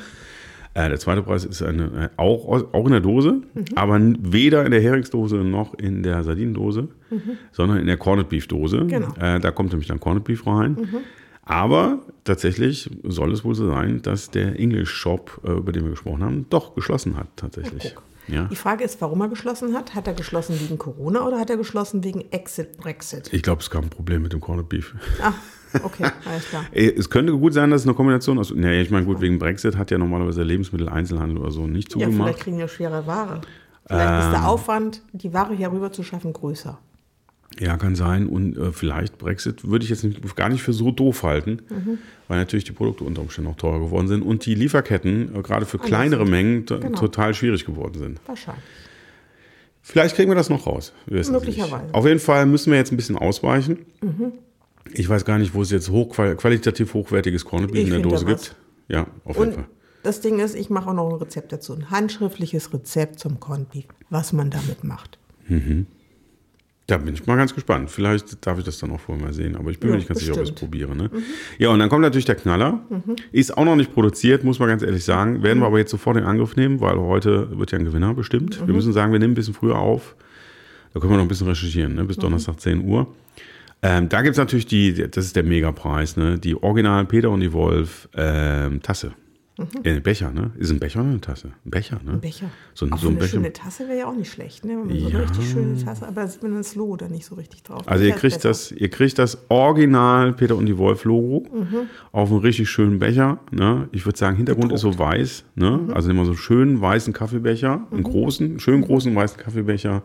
äh, 0.73 0.89
der 0.89 0.99
zweite 0.99 1.21
Preis 1.21 1.43
ist 1.45 1.61
eine, 1.61 1.83
äh, 1.85 2.09
auch, 2.21 2.47
auch 2.73 2.85
in 2.85 2.91
der 2.91 3.01
Dose, 3.01 3.41
Mhm. 3.53 3.65
aber 3.75 3.99
weder 4.19 4.65
in 4.65 4.71
der 4.71 4.81
Heringsdose 4.81 5.35
noch 5.37 5.73
in 5.75 6.01
der 6.03 6.23
Sardinendose, 6.23 6.87
sondern 7.51 7.77
in 7.79 7.87
der 7.87 7.97
Corned 7.97 8.29
Beef 8.29 8.47
Dose. 8.47 8.77
Mhm. 8.83 8.87
Genau. 8.87 9.07
Mhm. 9.09 9.21
Äh, 9.21 9.39
da 9.39 9.51
kommt 9.51 9.71
nämlich 9.71 9.87
dann 9.87 9.99
Corned 9.99 10.23
Beef 10.23 10.45
rein. 10.47 10.77
Aber 11.47 11.99
tatsächlich 12.25 12.89
soll 13.03 13.31
es 13.33 13.43
wohl 13.45 13.55
so 13.55 13.67
sein, 13.69 14.01
dass 14.01 14.29
der 14.31 14.59
English 14.59 14.91
Shop, 14.91 15.39
äh, 15.45 15.51
über 15.51 15.71
den 15.71 15.83
wir 15.83 15.91
gesprochen 15.91 16.23
haben, 16.23 16.45
doch 16.49 16.75
geschlossen 16.75 17.15
hat, 17.17 17.27
tatsächlich. 17.35 17.95
Ja. 18.27 18.43
Die 18.51 18.57
Frage 18.57 18.83
ist, 18.83 18.99
warum 18.99 19.21
er 19.21 19.29
geschlossen 19.29 19.73
hat. 19.73 19.95
Hat 19.95 20.05
er 20.05 20.13
geschlossen 20.13 20.59
wegen 20.59 20.77
Corona 20.77 21.25
oder 21.25 21.39
hat 21.39 21.49
er 21.49 21.55
geschlossen 21.55 22.03
wegen 22.03 22.25
Exit, 22.31 22.75
Brexit? 22.77 23.31
Ich 23.31 23.41
glaube, 23.41 23.61
es 23.61 23.69
gab 23.69 23.83
ein 23.83 23.89
Problem 23.89 24.21
mit 24.23 24.33
dem 24.33 24.41
Corned 24.41 24.67
Beef. 24.67 24.93
Ah, 25.23 25.31
okay, 25.81 26.03
alles 26.25 26.49
klar. 26.49 26.65
Ey, 26.73 26.93
Es 26.97 27.09
könnte 27.09 27.31
gut 27.31 27.53
sein, 27.53 27.69
dass 27.71 27.81
es 27.81 27.87
eine 27.87 27.95
Kombination 27.95 28.37
aus. 28.37 28.51
Nee, 28.53 28.81
ich 28.81 28.91
meine, 28.91 29.05
gut, 29.05 29.21
wegen 29.21 29.39
Brexit 29.39 29.77
hat 29.77 29.91
ja 29.91 29.97
normalerweise 29.97 30.39
der 30.39 30.45
Lebensmitteleinzelhandel 30.47 31.37
oder 31.37 31.51
so 31.51 31.67
nicht 31.67 31.93
Ja, 31.95 31.99
vielleicht 31.99 32.11
zugemacht. 32.17 32.39
kriegen 32.39 32.57
wir 32.57 32.67
schwere 32.67 33.07
Ware. 33.07 33.39
Vielleicht 33.85 34.19
ist 34.19 34.25
Ähm. 34.25 34.31
der 34.33 34.47
Aufwand, 34.49 35.01
die 35.13 35.33
Ware 35.33 35.53
hier 35.55 35.71
rüber 35.71 35.93
zu 35.93 36.03
schaffen, 36.03 36.33
größer. 36.33 36.77
Ja, 37.59 37.77
kann 37.77 37.95
sein. 37.95 38.27
Und 38.27 38.55
äh, 38.57 38.71
vielleicht 38.71 39.17
Brexit 39.17 39.67
würde 39.67 39.83
ich 39.83 39.89
jetzt 39.89 40.03
nicht, 40.03 40.35
gar 40.35 40.49
nicht 40.49 40.61
für 40.61 40.73
so 40.73 40.91
doof 40.91 41.23
halten, 41.23 41.61
Mhm. 41.69 41.97
weil 42.27 42.37
natürlich 42.37 42.65
die 42.65 42.71
Produkte 42.71 43.03
unter 43.03 43.21
Umständen 43.21 43.49
auch 43.49 43.55
teurer 43.55 43.79
geworden 43.79 44.07
sind 44.07 44.21
und 44.21 44.45
die 44.45 44.53
Lieferketten 44.55 45.35
äh, 45.35 45.41
gerade 45.41 45.65
für 45.65 45.79
kleinere 45.79 46.23
sind. 46.23 46.31
Mengen 46.31 46.65
Genau. 46.65 46.97
total 46.99 47.33
schwierig 47.33 47.65
geworden 47.65 47.97
sind. 47.97 48.19
Wahrscheinlich. 48.27 48.63
Vielleicht 49.81 50.15
kriegen 50.15 50.29
wir 50.29 50.35
das 50.35 50.49
noch 50.49 50.67
raus. 50.67 50.91
Möglicherweise. 51.07 51.93
Auf 51.93 52.05
jeden 52.05 52.19
Fall 52.19 52.45
müssen 52.45 52.71
wir 52.71 52.77
jetzt 52.77 52.91
ein 52.91 52.97
bisschen 52.97 53.17
ausweichen. 53.17 53.85
Mhm. 54.01 54.33
Ich 54.93 55.07
weiß 55.07 55.23
gar 55.25 55.37
nicht, 55.37 55.53
wo 55.53 55.61
es 55.61 55.71
jetzt 55.71 55.89
hochqual 55.89 56.35
qualitativ 56.35 56.93
hochwertiges 56.93 57.45
Corned 57.45 57.71
Beef 57.71 57.85
in 57.85 57.89
der 57.91 57.99
Dose 57.99 58.25
gibt. 58.25 58.55
Ja, 58.89 59.07
auf 59.25 59.37
jeden 59.37 59.49
Und 59.49 59.55
Fall. 59.55 59.65
das 60.03 60.21
Ding 60.21 60.39
ist, 60.39 60.55
ich 60.55 60.69
mache 60.69 60.89
auch 60.89 60.93
noch 60.93 61.09
ein 61.09 61.15
Rezept 61.15 61.51
dazu. 61.51 61.73
Ein 61.73 61.89
handschriftliches 61.89 62.71
Rezept 62.73 63.19
zum 63.19 63.39
Corned 63.39 63.69
Beef, 63.71 63.85
was 64.09 64.31
man 64.33 64.49
damit 64.49 64.83
macht. 64.83 65.17
Da 66.87 66.97
bin 66.97 67.13
ich 67.13 67.25
mal 67.25 67.35
ganz 67.35 67.53
gespannt. 67.53 67.91
Vielleicht 67.91 68.45
darf 68.47 68.57
ich 68.59 68.63
das 68.63 68.79
dann 68.79 68.91
auch 68.91 68.99
vorher 69.01 69.21
mal 69.23 69.33
sehen, 69.33 69.57
aber 69.57 69.71
ich 69.71 69.79
bin 69.79 69.89
Ja, 69.89 69.95
mir 69.95 69.97
nicht 69.99 70.07
ganz 70.07 70.21
sicher, 70.21 70.31
ob 70.31 70.37
ich 70.37 70.43
es 70.43 70.51
bestimmt. 70.51 70.71
probiere. 70.71 70.95
Ne? 70.95 71.09
Ja, 71.57 71.69
und 71.69 71.79
dann 71.79 71.89
kommt 71.89 72.01
natürlich 72.01 72.23
der 72.25 72.35
Knaller. 72.35 72.79
Ist 73.33 73.57
auch 73.57 73.65
noch 73.65 73.75
nicht 73.75 73.93
produziert, 73.93 74.45
muss 74.45 74.59
man 74.59 74.69
ganz 74.69 74.83
ehrlich 74.83 75.03
sagen. 75.03 75.43
Werden 75.43 75.59
wir 75.59 75.65
aber 75.67 75.79
jetzt 75.79 75.91
sofort 75.91 76.15
in 76.15 76.23
Angriff 76.23 76.55
nehmen, 76.55 76.79
weil 76.79 76.97
heute 76.97 77.59
wird 77.59 77.71
ja 77.73 77.77
ein 77.77 77.83
Gewinner 77.83 78.13
bestimmt. 78.13 78.65
Wir 78.65 78.73
müssen 78.73 78.93
sagen, 78.93 79.11
wir 79.11 79.19
nehmen 79.19 79.33
ein 79.33 79.35
bisschen 79.35 79.53
früher 79.53 79.77
auf. 79.77 80.15
Da 80.93 81.01
können 81.01 81.11
wir 81.11 81.17
noch 81.17 81.25
ein 81.25 81.27
bisschen 81.27 81.47
recherchieren, 81.47 81.93
ne? 81.95 82.05
bis 82.05 82.15
Donnerstag 82.17 82.59
10 82.61 82.85
Uhr. 82.85 83.13
Ähm, 83.83 84.07
da 84.09 84.21
gibt 84.21 84.31
es 84.31 84.37
natürlich 84.37 84.65
die, 84.65 84.93
das 84.93 85.25
ist 85.25 85.35
der 85.35 85.43
Megapreis, 85.43 86.15
ne? 86.17 86.39
die 86.39 86.55
Original 86.55 87.05
Peter 87.05 87.29
und 87.29 87.41
die 87.41 87.51
Wolf 87.53 88.07
ähm, 88.15 88.81
Tasse. 88.81 89.11
Äh, 89.83 89.99
Becher, 89.99 90.31
ne? 90.31 90.51
Ist 90.57 90.69
ein 90.71 90.79
Becher 90.79 90.99
oder 91.01 91.09
eine 91.09 91.21
Tasse? 91.21 91.47
Ein 91.65 91.69
Becher, 91.71 91.99
ne? 92.05 92.11
Ein 92.13 92.21
Becher. 92.21 92.49
So, 92.73 92.85
ein- 92.85 92.93
auch 92.93 92.97
so 92.99 93.07
ein 93.07 93.11
eine 93.11 93.19
Becher. 93.19 93.29
schöne 93.31 93.53
Tasse 93.53 93.87
wäre 93.87 93.97
ja 93.99 94.07
auch 94.07 94.15
nicht 94.15 94.31
schlecht. 94.31 94.65
Ne? 94.65 94.71
Wenn 94.73 94.87
man 94.87 94.89
So 94.89 94.95
Ja. 95.09 95.17
eine 95.19 95.29
richtig 95.29 95.49
schöne 95.49 95.83
Tasse, 95.83 96.07
aber 96.07 96.21
da 96.21 96.27
sieht 96.27 96.43
man 96.43 96.55
das 96.55 96.75
Logo 96.75 96.95
da 96.97 97.07
nicht 97.07 97.25
so 97.25 97.35
richtig 97.35 97.63
drauf. 97.63 97.81
Also 97.87 98.03
ihr 98.05 98.11
kriegt 98.11 98.35
besser. 98.35 98.49
das, 98.49 98.71
ihr 98.71 98.89
kriegt 98.89 99.17
das 99.17 99.37
Original 99.49 100.33
Peter 100.33 100.55
und 100.55 100.65
die 100.67 100.77
Wolf 100.77 101.03
Logo 101.05 101.45
auf 102.11 102.29
einem 102.31 102.39
richtig 102.41 102.69
schönen 102.69 102.99
Becher. 102.99 103.39
Ne? 103.51 103.87
Ich 103.91 104.05
würde 104.05 104.17
sagen, 104.17 104.37
Hintergrund 104.37 104.71
ist 104.73 104.81
so 104.81 104.97
weiß. 104.97 105.43
Ne? 105.55 105.87
Also 105.93 106.09
immer 106.11 106.25
so 106.25 106.31
einen 106.31 106.37
schönen 106.37 106.79
weißen 106.81 107.13
Kaffeebecher, 107.13 107.87
einen 107.91 108.03
großen, 108.03 108.45
einen 108.45 108.59
schönen 108.59 108.83
großen 108.83 109.15
weißen 109.15 109.37
Kaffeebecher. 109.39 110.03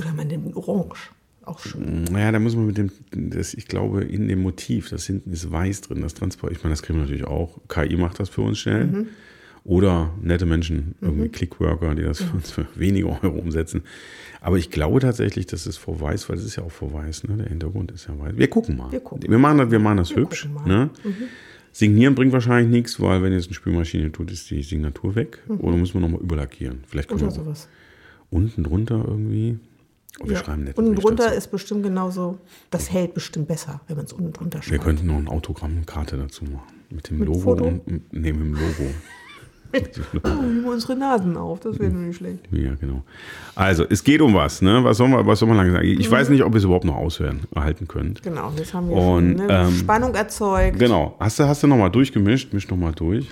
Oder 0.00 0.12
man 0.14 0.26
nimmt 0.26 0.56
Orange. 0.56 1.10
Auch 1.44 1.58
schön. 1.60 2.04
Naja, 2.04 2.30
da 2.32 2.38
muss 2.38 2.54
man 2.54 2.66
mit 2.66 2.78
dem, 2.78 2.90
das, 3.10 3.54
ich 3.54 3.66
glaube, 3.66 4.02
in 4.04 4.28
dem 4.28 4.42
Motiv, 4.42 4.88
das 4.90 5.06
hinten 5.06 5.32
ist 5.32 5.50
weiß 5.50 5.80
drin, 5.82 6.00
das 6.00 6.14
Transport, 6.14 6.52
ich 6.52 6.62
meine, 6.62 6.72
das 6.72 6.82
kriegen 6.82 6.98
wir 6.98 7.02
natürlich 7.04 7.24
auch. 7.26 7.58
KI 7.68 7.96
macht 7.96 8.20
das 8.20 8.28
für 8.28 8.42
uns 8.42 8.58
schnell. 8.58 9.06
Oder 9.64 10.12
nette 10.20 10.44
Menschen, 10.44 10.96
irgendwie 11.00 11.28
Clickworker, 11.28 11.94
die 11.94 12.02
das 12.02 12.20
für 12.20 12.34
uns 12.36 12.50
für 12.52 12.66
wenige 12.74 13.06
Euro 13.08 13.38
umsetzen. 13.38 13.82
Aber 14.40 14.58
ich 14.58 14.70
glaube 14.70 14.98
tatsächlich, 15.00 15.46
dass 15.46 15.66
es 15.66 15.76
vor 15.76 16.00
weiß, 16.00 16.28
weil 16.28 16.36
es 16.36 16.44
ist 16.44 16.56
ja 16.56 16.64
auch 16.64 16.72
vor 16.72 16.92
weiß, 16.92 17.24
ne? 17.28 17.36
Der 17.36 17.46
Hintergrund 17.46 17.92
ist 17.92 18.08
ja 18.08 18.18
weiß. 18.18 18.36
Wir 18.36 18.48
gucken 18.50 18.76
mal. 18.76 18.90
Wir 18.90 18.98
gucken. 19.00 19.30
Wir 19.30 19.38
machen 19.38 19.58
das, 19.58 19.70
wir 19.70 19.78
machen 19.78 19.98
das 19.98 20.10
Wir 20.10 20.16
hübsch. 20.16 20.48
mal. 20.48 20.62
Mhm. 20.62 20.68
Ne? 20.68 20.90
Signieren 21.70 22.14
bringt 22.16 22.32
wahrscheinlich 22.32 22.70
nichts, 22.72 23.00
weil 23.00 23.22
wenn 23.22 23.32
jetzt 23.32 23.46
eine 23.46 23.54
Spülmaschine 23.54 24.10
tut, 24.10 24.30
ist 24.32 24.50
die 24.50 24.62
Signatur 24.62 25.14
weg. 25.14 25.38
Oder 25.48 25.76
müssen 25.76 25.94
wir 25.94 26.00
nochmal 26.00 26.20
überlackieren. 26.20 26.80
Vielleicht 26.88 27.08
können 27.08 27.20
Mhm. 27.20 27.26
Oder 27.28 27.36
wir 27.36 27.44
sowas. 27.44 27.68
unten 28.30 28.64
drunter 28.64 29.04
irgendwie. 29.06 29.58
Oh, 30.20 30.26
wir 30.28 30.34
Ja. 30.34 30.44
schreiben 30.44 30.64
nett. 30.64 30.76
Unten 30.76 30.94
drunter 30.94 31.32
ist 31.32 31.50
bestimmt 31.50 31.82
genauso, 31.82 32.38
das 32.70 32.90
hält 32.92 33.14
bestimmt 33.14 33.48
besser, 33.48 33.80
wenn 33.88 33.96
man 33.96 34.04
es 34.06 34.12
unten 34.12 34.32
drunter 34.32 34.58
Wir 34.58 34.62
schreibt. 34.62 34.84
könnten 34.84 35.06
noch 35.06 35.16
eine 35.16 35.28
Autogrammkarte 35.30 36.16
dazu 36.16 36.44
machen. 36.44 36.62
Mit 36.90 37.08
dem 37.08 37.18
Mit 37.20 37.28
Logo 37.28 37.40
Foto? 37.40 37.64
und 37.64 37.86
nee, 38.12 38.32
mit 38.32 38.40
dem 38.42 38.52
Logo. 38.54 38.90
Oh, 39.74 40.28
nehmen 40.28 40.64
wir 40.64 40.72
unsere 40.72 40.94
Nasen 40.96 41.34
auf, 41.38 41.60
das 41.60 41.78
wäre 41.78 41.90
nicht 41.90 42.18
schlecht. 42.18 42.40
Ja, 42.50 42.74
genau. 42.74 43.04
Also, 43.54 43.86
es 43.88 44.04
geht 44.04 44.20
um 44.20 44.34
was, 44.34 44.60
ne? 44.60 44.84
Was 44.84 44.98
soll 44.98 45.08
man, 45.08 45.26
was 45.26 45.38
soll 45.38 45.48
man 45.48 45.56
lange 45.56 45.72
sagen? 45.72 45.86
Ich 45.86 46.10
weiß 46.10 46.28
nicht, 46.28 46.42
ob 46.42 46.52
ihr 46.52 46.58
es 46.58 46.64
überhaupt 46.64 46.84
noch 46.84 46.96
aushören, 46.96 47.40
erhalten 47.54 47.88
könnt. 47.88 48.22
Genau, 48.22 48.52
jetzt 48.58 48.74
haben 48.74 48.90
wir 48.90 48.96
Und, 48.96 49.38
schon, 49.38 49.46
ne? 49.46 49.48
ähm, 49.50 49.74
Spannung 49.74 50.14
erzeugt. 50.14 50.78
Genau. 50.78 51.16
Hast 51.18 51.38
du, 51.38 51.44
hast 51.44 51.62
du 51.62 51.68
nochmal 51.68 51.90
durchgemischt? 51.90 52.52
Misch 52.52 52.68
nochmal 52.68 52.92
durch. 52.92 53.30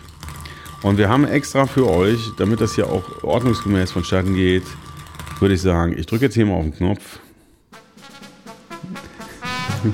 Und 0.82 0.96
wir 0.96 1.10
haben 1.10 1.26
extra 1.26 1.66
für 1.66 1.87
euch, 1.90 2.18
damit 2.38 2.62
das 2.62 2.75
hier 2.75 2.87
auch 2.90 3.22
ordnungsgemäß 3.22 3.92
vonstatten 3.92 4.34
geht, 4.34 4.62
würde 5.40 5.54
ich 5.54 5.62
sagen, 5.62 5.97
ich 5.97 6.06
drücke 6.06 6.26
jetzt 6.26 6.35
hier 6.35 6.47
mal 6.47 6.54
auf 6.54 6.64
den 6.64 6.75
Knopf. 6.75 7.18
Wir 9.82 9.92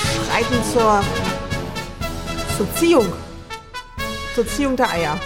schreiten 0.00 0.64
zur, 0.72 1.02
zur 2.56 2.74
Ziehung. 2.76 3.12
Zur 4.34 4.46
Ziehung 4.46 4.76
der 4.76 4.90
Eier. 4.90 5.20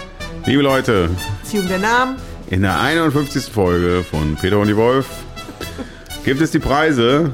Liebe 0.45 0.61
Leute, 0.61 1.09
Ziehung 1.43 1.67
der 1.67 1.79
Namen. 1.79 2.17
in 2.49 2.61
der 2.61 2.79
51. 2.79 3.45
Folge 3.45 4.03
von 4.03 4.35
Peter 4.35 4.57
und 4.59 4.67
die 4.67 4.75
Wolf 4.75 5.07
gibt 6.23 6.41
es 6.41 6.51
die 6.51 6.59
Preise 6.59 7.31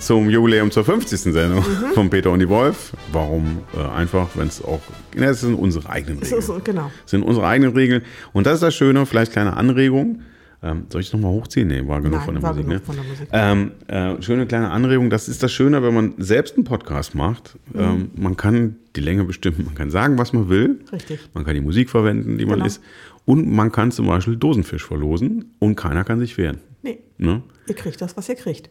zum 0.00 0.28
Jubiläum 0.28 0.70
zur 0.72 0.84
50. 0.84 1.32
Sendung 1.32 1.60
Mhm. 1.60 1.92
von 1.94 2.10
Peter 2.10 2.30
und 2.32 2.40
die 2.40 2.48
Wolf. 2.48 2.92
Warum? 3.12 3.58
Äh, 3.76 3.82
einfach, 3.96 4.28
wenn 4.34 4.48
es 4.48 4.62
auch, 4.64 4.80
ja, 5.14 5.26
das 5.26 5.42
sind 5.42 5.54
unsere 5.54 5.88
eigenen 5.88 6.18
Regeln. 6.20 6.42
so, 6.42 6.60
genau. 6.64 6.90
sind 7.06 7.22
unsere 7.22 7.46
eigenen 7.46 7.74
Regeln. 7.74 8.02
Und 8.32 8.46
das 8.46 8.54
ist 8.54 8.62
das 8.62 8.74
Schöne, 8.74 9.06
vielleicht 9.06 9.32
kleine 9.32 9.56
Anregung. 9.56 10.22
Ähm, 10.62 10.84
soll 10.90 11.00
ich 11.00 11.10
nochmal 11.12 11.30
hochziehen? 11.32 11.68
Nee, 11.68 11.86
war 11.88 12.02
genug 12.02 12.16
Nein, 12.18 12.24
von 12.26 12.34
der 12.34 12.42
war 12.42 12.52
Musik. 12.52 12.66
genug 12.66 12.80
ne? 12.80 12.86
von 12.86 12.96
der 12.96 13.04
Musik. 13.04 13.28
Ähm, 13.32 13.70
äh, 14.18 14.22
schöne 14.22 14.46
kleine 14.46 14.70
Anregung. 14.70 15.08
Das 15.08 15.26
ist 15.28 15.42
das 15.42 15.50
Schöne, 15.52 15.82
wenn 15.82 15.94
man 15.94 16.14
selbst 16.18 16.56
einen 16.56 16.64
Podcast 16.64 17.14
macht. 17.14 17.56
Mhm. 17.72 17.80
Ähm, 17.80 18.10
man 18.14 18.36
kann 18.36 18.76
die 18.94 19.00
Länge 19.00 19.24
bestimmen, 19.24 19.62
man 19.64 19.74
kann 19.74 19.90
sagen, 19.90 20.18
was 20.18 20.34
man 20.34 20.50
will. 20.50 20.80
Richtig. 20.92 21.18
Man 21.32 21.44
kann 21.44 21.54
die 21.54 21.62
Musik 21.62 21.88
verwenden, 21.88 22.36
die 22.36 22.44
man 22.44 22.56
Genau. 22.56 22.66
ist. 22.66 22.82
Und 23.24 23.50
man 23.50 23.72
kann 23.72 23.90
zum 23.90 24.06
Beispiel 24.06 24.36
Dosenfisch 24.36 24.84
verlosen 24.84 25.54
und 25.60 25.76
keiner 25.76 26.04
kann 26.04 26.18
sich 26.20 26.36
wehren. 26.36 26.58
Nee, 26.82 26.98
Ne? 27.16 27.42
ihr 27.66 27.74
kriegt 27.74 28.00
das, 28.02 28.16
was 28.18 28.28
ihr 28.28 28.34
kriegt. 28.34 28.68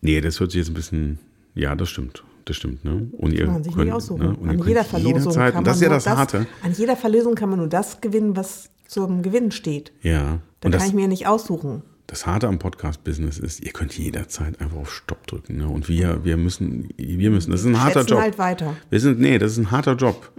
Nee, 0.00 0.20
das 0.20 0.38
hört 0.40 0.50
sich 0.52 0.58
jetzt 0.58 0.68
ein 0.68 0.74
bisschen. 0.74 1.18
Ja, 1.54 1.74
das 1.74 1.88
stimmt. 1.88 2.22
Das 2.44 2.56
stimmt, 2.56 2.84
ne? 2.84 3.08
Und 3.12 3.32
ihr 3.32 3.44
Kann 3.44 3.54
man 3.54 3.64
sich 3.64 3.74
könnt, 3.74 3.86
nicht 3.86 3.94
aussuchen. 3.94 4.22
Ne? 4.22 4.36
Und 4.36 4.48
An 4.50 4.58
jeder 4.66 4.84
Verlosung 4.84 5.14
jederzeit, 5.18 5.54
kann 5.54 5.64
das 5.64 5.72
man 5.72 5.74
ist 5.76 5.82
ja 5.82 5.88
nur 5.88 5.96
das 5.96 6.06
Harte. 6.06 6.46
An 6.62 6.72
jeder 6.72 6.96
Verlosung 6.96 7.34
kann 7.34 7.48
man 7.50 7.58
nur 7.58 7.68
das 7.68 8.00
gewinnen, 8.00 8.36
was 8.36 8.70
zum 8.86 9.22
Gewinn 9.22 9.50
steht. 9.50 9.90
Ja. 10.02 10.38
Da 10.60 10.68
Und 10.68 10.70
kann 10.70 10.72
das, 10.72 10.86
ich 10.86 10.92
mir 10.94 11.08
nicht 11.08 11.26
aussuchen. 11.26 11.82
das 12.06 12.24
Harte 12.24 12.46
am 12.46 12.60
Podcast-Business 12.60 13.40
ist, 13.40 13.60
ihr 13.64 13.72
könnt 13.72 13.98
jederzeit 13.98 14.60
einfach 14.60 14.76
auf 14.76 14.94
Stopp 14.94 15.26
drücken. 15.26 15.56
Ne? 15.56 15.66
Und 15.66 15.88
wir, 15.88 16.24
wir 16.24 16.36
müssen, 16.36 16.88
wir 16.96 17.30
müssen, 17.30 17.50
das 17.50 17.62
ist 17.62 17.66
ein 17.66 17.82
harter 17.82 18.00
Schätzen 18.00 18.10
Job. 18.12 18.20
halt 18.20 18.38
weiter. 18.38 18.76
Wir 18.90 19.00
sind, 19.00 19.18
nee, 19.18 19.38
das 19.38 19.52
ist 19.52 19.58
ein 19.58 19.70
harter 19.72 19.96
Job. 19.96 20.30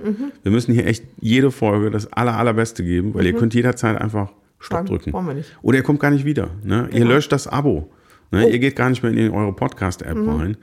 Wir 0.43 0.51
müssen 0.53 0.73
hier 0.73 0.85
echt 0.87 1.03
jede 1.19 1.51
Folge 1.51 1.91
das 1.91 2.13
aller, 2.13 2.37
allerbeste 2.37 2.85
geben, 2.85 3.13
weil 3.15 3.25
ihr 3.25 3.33
könnt 3.33 3.53
jederzeit 3.53 3.99
einfach 3.99 4.31
Stopp 4.59 4.77
Dann 4.79 4.85
drücken. 4.85 5.11
wollen 5.11 5.27
wir 5.27 5.33
nicht. 5.33 5.57
Oder 5.61 5.77
ihr 5.79 5.83
kommt 5.83 5.99
gar 5.99 6.11
nicht 6.11 6.23
wieder. 6.23 6.51
Ne? 6.63 6.87
Ihr 6.93 7.03
löscht 7.03 7.33
das 7.33 7.47
Abo. 7.47 7.91
Ne? 8.31 8.49
Ihr 8.49 8.59
geht 8.59 8.75
gar 8.75 8.89
nicht 8.89 9.03
mehr 9.03 9.11
in 9.11 9.31
eure 9.31 9.53
Podcast-App 9.53 10.17
rein 10.27 10.57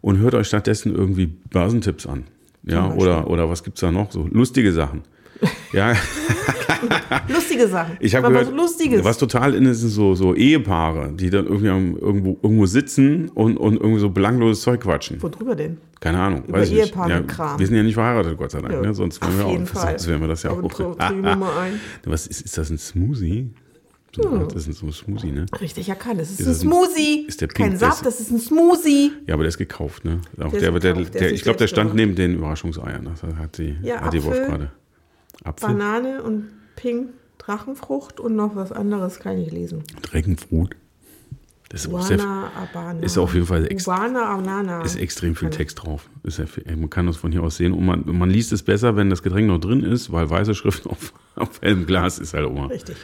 und 0.00 0.18
hört 0.18 0.34
euch 0.34 0.46
stattdessen 0.46 0.94
irgendwie 0.94 1.26
Börsentipps 1.26 2.06
an. 2.06 2.24
Ja, 2.62 2.92
oder, 2.92 3.28
oder 3.28 3.48
was 3.48 3.64
gibt's 3.64 3.80
da 3.80 3.90
noch? 3.90 4.10
So 4.12 4.28
lustige 4.30 4.72
Sachen. 4.72 5.02
Ja, 5.72 5.94
Lustige 7.28 7.68
Sachen. 7.68 7.96
ich 8.00 8.14
habe 8.14 8.28
gehört, 8.28 8.48
was 8.48 8.54
Lustiges. 8.54 9.04
was 9.04 9.18
total 9.18 9.54
in 9.54 9.66
ist, 9.66 9.80
sind 9.80 9.90
so, 9.90 10.14
so 10.14 10.34
Ehepaare, 10.34 11.12
die 11.12 11.30
dann 11.30 11.46
irgendwie 11.46 11.66
irgendwo, 11.66 12.38
irgendwo 12.42 12.66
sitzen 12.66 13.28
und, 13.30 13.56
und 13.56 13.76
irgendwie 13.76 14.00
so 14.00 14.10
belangloses 14.10 14.62
Zeug 14.62 14.80
quatschen. 14.80 15.22
Worüber 15.22 15.54
denn? 15.54 15.78
Keine 16.00 16.18
Ahnung, 16.18 16.44
Über 16.46 16.58
weiß 16.58 16.68
ich 16.68 16.74
nicht. 16.74 16.86
Ehepaare 16.88 17.24
Ja, 17.28 17.58
wir 17.58 17.66
sind 17.66 17.76
ja 17.76 17.82
nicht 17.82 17.94
verheiratet, 17.94 18.36
Gott 18.36 18.50
sei 18.50 18.60
Dank. 18.60 18.74
Ja, 18.74 18.80
ne? 18.80 18.94
Sonst 18.94 19.20
wären 19.22 19.38
wir, 19.38 19.46
auch, 19.46 19.50
jeden 19.52 19.66
Fall. 19.66 19.90
sonst 19.90 20.08
wären 20.08 20.20
wir 20.20 20.28
das 20.28 20.42
ja 20.42 20.50
auch. 20.50 20.62
Was 22.04 22.26
ist, 22.26 22.42
ist 22.42 22.58
das 22.58 22.70
ein 22.70 22.78
Smoothie? 22.78 23.50
So 24.16 24.28
Art, 24.28 24.54
das 24.54 24.66
ist 24.66 24.78
so 24.80 24.86
ein 24.86 24.92
Smoothie, 24.92 25.30
ne? 25.30 25.46
Richtig 25.60 25.88
erkannt. 25.88 26.20
Es 26.20 26.30
ist, 26.30 26.40
Ist 26.40 26.46
ein 26.46 26.52
das 26.52 26.62
ein- 26.62 26.68
Smoothie. 26.68 27.24
ist 27.28 27.40
der 27.40 27.48
Kein 27.48 27.68
pink- 27.70 27.78
Saft, 27.78 28.04
das- 28.04 28.16
das 28.18 28.20
ist 28.26 28.30
ein 28.32 28.40
Smoothie. 28.40 29.12
Ja, 29.26 29.34
aber 29.34 29.44
der 29.44 29.48
ist 29.50 29.58
gekauft, 29.58 30.04
ne? 30.04 30.20
Auch 30.40 30.50
Der 30.50 30.60
der, 30.60 30.72
der, 30.80 30.92
gekauft, 30.94 31.14
der 31.14 31.32
ich 31.32 31.42
glaube, 31.42 31.58
der 31.58 31.68
stand 31.68 31.94
neben 31.94 32.14
den 32.16 32.34
Überraschungseiern. 32.34 33.04
Das 33.04 33.22
hat 33.22 33.58
die, 33.58 33.76
Ja, 33.82 34.00
hat 34.00 34.12
die 34.12 34.24
Wolf 34.24 34.36
gerade. 34.48 34.70
Apfel, 35.44 35.68
Banane 35.68 36.22
und 36.22 36.48
Pink, 36.76 37.10
Drachenfrucht 37.38 38.18
und 38.20 38.34
noch 38.36 38.56
was 38.56 38.72
anderes 38.72 39.20
kann 39.20 39.38
ich 39.38 39.50
lesen. 39.52 39.84
Dragonfruit. 40.02 40.76
Das 41.68 41.84
ist, 41.86 41.94
auch 41.94 42.02
sehr, 42.02 42.18
Abana. 42.20 42.98
ist 43.00 43.16
auf 43.16 43.32
jeden 43.32 43.46
Fall 43.46 43.64
ex- 43.70 43.84
Guana 43.84 44.24
Abanana. 44.28 44.82
ist 44.82 44.96
extrem 44.96 45.36
viel 45.36 45.50
Text 45.50 45.80
drauf. 45.84 46.10
Ist 46.24 46.40
ja 46.40 46.46
viel, 46.46 46.64
man 46.76 46.90
kann 46.90 47.06
das 47.06 47.16
von 47.16 47.30
hier 47.30 47.44
aus 47.44 47.58
sehen 47.58 47.72
und 47.72 47.86
man, 47.86 48.02
man 48.06 48.28
liest 48.28 48.50
es 48.52 48.64
besser, 48.64 48.96
wenn 48.96 49.08
das 49.08 49.22
Getränk 49.22 49.46
noch 49.46 49.60
drin 49.60 49.84
ist, 49.84 50.10
weil 50.10 50.28
weiße 50.28 50.56
Schrift 50.56 50.84
auf, 50.88 51.12
auf 51.36 51.60
hellem 51.62 51.86
Glas 51.86 52.18
ist 52.18 52.34
halt 52.34 52.48
immer. 52.50 52.68
Richtig. 52.70 52.96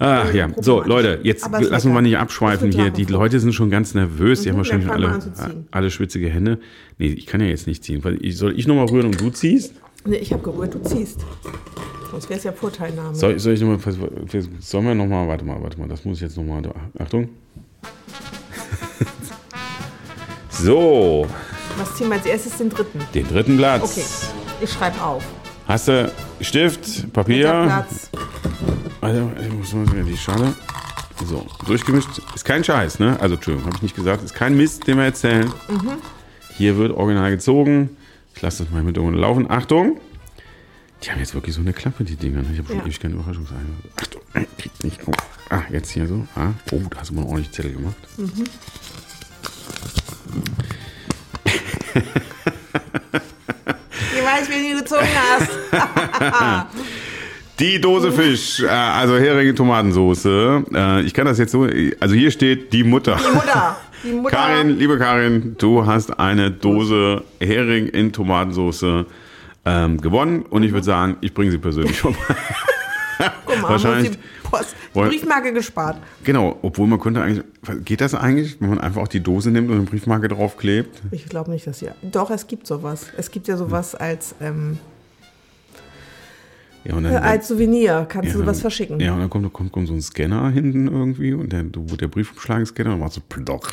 Ach 0.00 0.32
ja, 0.32 0.48
so 0.60 0.76
problematisch. 0.76 0.88
Leute, 0.88 1.20
jetzt 1.24 1.50
lassen 1.50 1.88
wir 1.88 1.94
lecker. 1.94 2.02
nicht 2.02 2.18
abschweifen 2.18 2.70
hier. 2.70 2.90
Die. 2.90 3.04
Leute 3.04 3.40
sind 3.40 3.52
schon 3.52 3.68
ganz 3.70 3.94
nervös. 3.94 4.42
Die 4.42 4.48
haben 4.48 4.54
Mhm, 4.56 4.58
wahrscheinlich 4.58 4.88
mal 4.88 5.04
alle, 5.04 5.18
ziehen. 5.18 5.66
alle 5.72 5.90
schwitzige 5.90 6.28
Hände. 6.28 6.58
Nee, 6.98 7.08
ich 7.08 7.26
kann 7.26 7.40
ja 7.40 7.48
jetzt 7.48 7.66
nicht 7.66 7.82
ziehen. 7.82 8.00
Soll 8.30 8.56
ich 8.58 8.66
nochmal 8.68 8.86
rühren 8.86 9.06
und 9.06 9.20
du 9.20 9.30
ziehst? 9.30 9.74
Nee, 10.04 10.16
ich 10.18 10.32
habe 10.32 10.42
gerührt, 10.42 10.74
du 10.74 10.78
ziehst. 10.82 11.20
Sonst 12.12 12.28
wäre 12.30 12.38
es 12.38 12.44
ja 12.44 12.52
Vorteilnahme. 12.52 13.14
Soll, 13.14 13.38
soll 13.38 13.52
ich 13.54 13.60
nochmal, 13.60 13.78
sollen 14.60 14.86
wir 14.86 14.94
nochmal, 14.94 15.26
warte 15.28 15.44
mal, 15.44 15.60
warte 15.60 15.78
mal, 15.78 15.88
das 15.88 16.04
muss 16.04 16.18
ich 16.18 16.22
jetzt 16.22 16.36
nochmal, 16.36 16.62
Achtung. 16.98 17.28
so, 20.50 21.26
Was 21.76 21.96
ziehen 21.96 22.08
wir 22.08 22.14
als 22.16 22.26
erstes? 22.26 22.56
Den 22.56 22.70
dritten. 22.70 23.00
den 23.14 23.28
dritten 23.28 23.56
Platz. 23.58 23.82
Okay. 23.92 24.64
Ich 24.64 24.72
schreibe 24.72 25.00
auf. 25.02 25.22
Hast 25.66 25.88
du 25.88 26.10
Stift, 26.40 27.12
Papier? 27.12 27.64
Platz. 27.66 28.07
Also, 29.08 29.32
ich 29.40 29.52
muss 29.52 29.72
mal 29.72 29.86
die 30.04 30.16
Schale. 30.16 30.54
So, 31.24 31.46
durchgemischt. 31.66 32.20
Ist 32.34 32.44
kein 32.44 32.62
Scheiß, 32.62 32.98
ne? 32.98 33.18
Also, 33.20 33.36
Entschuldigung, 33.36 33.66
habe 33.66 33.76
ich 33.76 33.82
nicht 33.82 33.96
gesagt. 33.96 34.22
Ist 34.22 34.34
kein 34.34 34.56
Mist, 34.56 34.86
den 34.86 34.98
wir 34.98 35.04
erzählen. 35.04 35.50
Hier 36.56 36.76
wird 36.76 36.92
original 36.92 37.30
gezogen. 37.30 37.96
Ich 38.34 38.42
lasse 38.42 38.64
das 38.64 38.72
mal 38.72 38.82
mit 38.82 38.98
unten 38.98 39.18
laufen. 39.18 39.50
Achtung! 39.50 39.98
Die 41.02 41.10
haben 41.10 41.20
jetzt 41.20 41.32
wirklich 41.34 41.54
so 41.54 41.60
eine 41.60 41.72
Klappe, 41.72 42.04
die 42.04 42.16
Dinger. 42.16 42.42
ne? 42.42 42.48
Ich 42.52 42.58
habe 42.58 42.68
schon 42.68 42.76
Ja. 42.78 42.82
ewig 42.84 43.00
keine 43.00 43.14
Überraschungsei. 43.14 43.54
Achtung, 44.00 44.20
kriegt 44.58 44.84
nicht 44.84 45.06
auf. 45.08 45.14
Ah, 45.50 45.62
jetzt 45.70 45.90
hier 45.90 46.06
so. 46.06 46.26
Ah, 46.36 46.50
oh, 46.72 46.80
da 46.90 46.98
hast 47.00 47.10
du 47.10 47.14
mal 47.14 47.22
einen 47.22 47.30
ordentlichen 47.30 47.54
Zettel 47.54 47.72
gemacht. 47.72 47.96
Ich 54.16 54.24
weiß, 54.24 54.48
wen 54.48 54.72
du 54.76 54.82
gezogen 54.82 55.06
hast. 55.14 55.48
Die 57.60 57.80
Dose 57.80 58.12
Fisch, 58.12 58.62
äh, 58.62 58.68
also 58.68 59.16
Heringe 59.16 59.54
Tomatensoße. 59.54 60.64
Äh, 60.72 61.02
ich 61.02 61.12
kann 61.12 61.26
das 61.26 61.38
jetzt 61.38 61.50
so, 61.52 61.66
also 61.98 62.14
hier 62.14 62.30
steht 62.30 62.72
die 62.72 62.84
Mutter. 62.84 63.16
Die 63.16 63.34
Mutter. 63.34 63.76
Die 64.04 64.12
Mutter. 64.12 64.36
Karin, 64.36 64.78
liebe 64.78 64.96
Karin, 64.96 65.56
du 65.58 65.84
hast 65.84 66.20
eine 66.20 66.52
Dose 66.52 67.24
Hering 67.40 67.88
in 67.88 68.12
Tomatensoße 68.12 69.06
ähm, 69.64 70.00
gewonnen 70.00 70.42
und 70.42 70.62
ich 70.62 70.70
würde 70.72 70.84
sagen, 70.84 71.16
ich 71.20 71.34
bringe 71.34 71.50
sie 71.50 71.58
persönlich 71.58 71.98
vorbei. 71.98 72.18
Guck 73.44 73.60
mal, 73.62 73.70
wahrscheinlich- 73.70 74.12
die, 74.12 74.18
Post, 74.44 74.76
die 74.94 75.00
Briefmarke 75.00 75.52
gespart. 75.52 75.98
genau, 76.22 76.58
obwohl 76.62 76.86
man 76.86 77.00
könnte 77.00 77.20
eigentlich, 77.20 77.44
geht 77.84 78.00
das 78.00 78.14
eigentlich, 78.14 78.60
wenn 78.60 78.70
man 78.70 78.80
einfach 78.80 79.02
auch 79.02 79.08
die 79.08 79.20
Dose 79.20 79.50
nimmt 79.50 79.68
und 79.68 79.76
eine 79.76 79.84
Briefmarke 79.84 80.28
draufklebt? 80.28 81.02
Ich 81.10 81.28
glaube 81.28 81.50
nicht, 81.50 81.66
dass 81.66 81.80
ja. 81.80 81.90
Doch, 82.02 82.30
es 82.30 82.46
gibt 82.46 82.68
sowas. 82.68 83.06
Es 83.16 83.32
gibt 83.32 83.48
ja 83.48 83.56
sowas 83.56 83.96
als, 83.96 84.36
ähm, 84.40 84.78
Ja, 86.84 86.94
und 86.94 87.04
dann, 87.04 87.12
äh, 87.12 87.16
als 87.16 87.48
Souvenir. 87.48 88.06
Kannst 88.08 88.32
ja, 88.32 88.38
du 88.38 88.44
dann- 88.44 88.54
verschicken. 88.54 89.00
Ja, 89.00 89.12
und 89.14 89.20
dann 89.20 89.30
kommt, 89.30 89.52
kommt, 89.52 89.72
kommt 89.72 89.88
so 89.88 89.94
ein 89.94 90.00
Scanner 90.02 90.48
hinten 90.50 90.86
irgendwie 90.88 91.32
und 91.34 91.52
der, 91.52 91.64
der 91.64 92.08
Briefumschlagenscanner 92.08 92.94
und 92.94 93.00
macht 93.00 93.12
so 93.12 93.20
plock. 93.28 93.72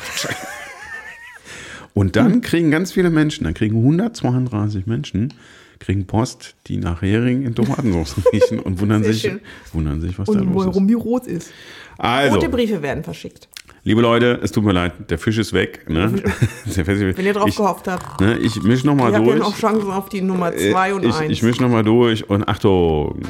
Und 1.94 2.14
dann 2.16 2.42
kriegen 2.42 2.70
ganz 2.70 2.92
viele 2.92 3.08
Menschen, 3.10 3.44
dann 3.44 3.54
kriegen 3.54 3.76
132 3.76 4.86
Menschen, 4.86 5.32
kriegen 5.78 6.06
Post, 6.06 6.54
die 6.66 6.76
nach 6.76 7.00
Hering 7.00 7.44
in 7.44 7.54
Tomatensauce 7.54 8.16
riechen 8.32 8.58
und 8.58 8.80
wundern 8.80 9.02
sich, 9.02 9.22
schön. 9.22 9.40
wundern 9.72 10.00
sich, 10.02 10.18
was 10.18 10.26
da 10.26 10.32
Und 10.40 10.52
los 10.52 10.62
ist. 10.64 10.66
warum 10.68 10.88
die 10.88 10.94
rot 10.94 11.26
ist. 11.26 11.50
Also, 11.96 12.34
Rote 12.34 12.48
Briefe 12.50 12.82
werden 12.82 13.02
verschickt. 13.02 13.48
Liebe 13.86 14.00
Leute, 14.00 14.40
es 14.42 14.50
tut 14.50 14.64
mir 14.64 14.72
leid, 14.72 14.92
der 15.10 15.16
Fisch 15.16 15.38
ist 15.38 15.52
weg. 15.52 15.88
Ne? 15.88 16.12
Wenn 16.74 17.24
ihr 17.24 17.32
drauf 17.32 17.48
ich, 17.48 17.56
gehofft 17.56 17.86
habt. 17.86 18.20
ne, 18.20 18.36
ich 18.38 18.60
misch 18.62 18.82
nochmal 18.82 19.12
Ihr 19.12 19.18
habt 19.18 19.26
ja 19.26 19.32
durch. 19.34 19.44
noch 19.48 19.56
Chancen 19.56 19.90
auf 19.92 20.08
die 20.08 20.20
Nummer 20.22 20.52
2 20.54 20.94
und 20.94 21.04
ich, 21.04 21.14
1. 21.14 21.30
ich 21.32 21.42
misch 21.44 21.60
nochmal 21.60 21.84
durch 21.84 22.28
und 22.28 22.48
Achtung. 22.48 23.20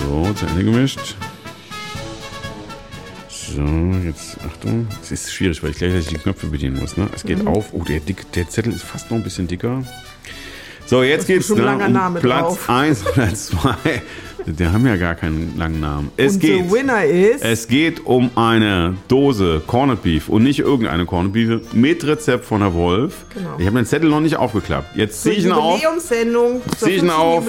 So, 0.00 0.32
zu 0.34 0.44
Ende 0.46 0.64
gemischt. 0.64 1.16
So, 3.30 3.62
jetzt 4.04 4.36
Achtung. 4.46 4.86
Es 5.02 5.10
ist 5.10 5.32
schwierig, 5.32 5.62
weil 5.62 5.70
ich 5.70 5.78
gleich 5.78 6.06
die 6.06 6.16
Knöpfe 6.16 6.48
bedienen 6.48 6.78
muss. 6.78 6.98
Ne? 6.98 7.08
Es 7.14 7.24
geht 7.24 7.40
Mhm. 7.40 7.48
auf. 7.48 7.72
Oh, 7.72 7.82
der, 7.82 8.00
dick, 8.00 8.30
der 8.32 8.46
Zettel 8.48 8.74
ist 8.74 8.82
fast 8.84 9.10
noch 9.10 9.16
ein 9.16 9.24
bisschen 9.24 9.48
dicker. 9.48 9.82
So, 10.84 11.02
jetzt 11.02 11.26
geht's 11.26 11.48
ne, 11.48 11.54
um 11.66 12.14
Platz 12.16 12.58
drauf. 12.58 12.68
1 12.70 13.06
oder 13.06 13.34
2. 13.34 14.02
Der 14.46 14.72
haben 14.72 14.86
ja 14.86 14.96
gar 14.96 15.14
keinen 15.14 15.56
langen 15.56 15.80
Namen. 15.80 16.10
Es 16.16 16.34
und 16.34 16.40
geht. 16.40 16.72
Winner 16.72 17.04
ist 17.04 17.44
Es 17.44 17.68
geht 17.68 18.06
um 18.06 18.30
eine 18.36 18.96
Dose 19.08 19.60
Corned 19.66 20.02
Beef 20.02 20.28
und 20.28 20.42
nicht 20.42 20.60
irgendeine 20.60 21.06
Corned 21.06 21.32
Beef 21.32 21.72
mit 21.72 22.04
Rezept 22.04 22.44
von 22.44 22.60
der 22.60 22.74
Wolf. 22.74 23.24
Genau. 23.34 23.56
Ich 23.58 23.66
habe 23.66 23.76
den 23.76 23.86
Zettel 23.86 24.08
noch 24.08 24.20
nicht 24.20 24.36
aufgeklappt. 24.36 24.96
Jetzt 24.96 25.22
ziehe 25.22 25.34
ich 25.34 25.44
ihn 25.44 25.52
auf 25.52 25.82
Jubiläumssendung. 25.82 26.62
zur 26.76 26.88
Zieh 26.88 26.94
ich 26.94 27.02
ihn 27.02 27.10
50. 27.10 27.18
auf. 27.18 27.44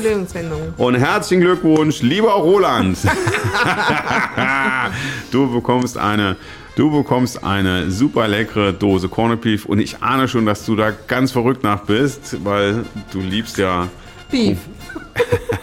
Und 0.78 0.96
herzlichen 0.96 1.42
Glückwunsch, 1.42 2.02
lieber 2.02 2.32
Roland. 2.32 2.98
du 5.32 5.52
bekommst 5.52 5.98
eine 5.98 6.36
Du 6.76 6.90
bekommst 6.90 7.44
eine 7.44 7.92
super 7.92 8.30
leckere 8.30 8.72
Dose 8.72 9.10
Corned 9.10 9.42
Beef 9.42 9.66
und 9.66 9.80
ich 9.80 10.02
ahne 10.02 10.30
schon, 10.30 10.46
dass 10.46 10.66
du 10.66 10.78
da 10.78 10.92
ganz 10.92 11.30
verrückt 11.30 11.62
nach 11.62 11.82
bist, 11.82 12.38
weil 12.46 12.86
du 13.12 13.20
liebst 13.20 13.58
ja 13.58 13.90
Beef. 14.32 14.58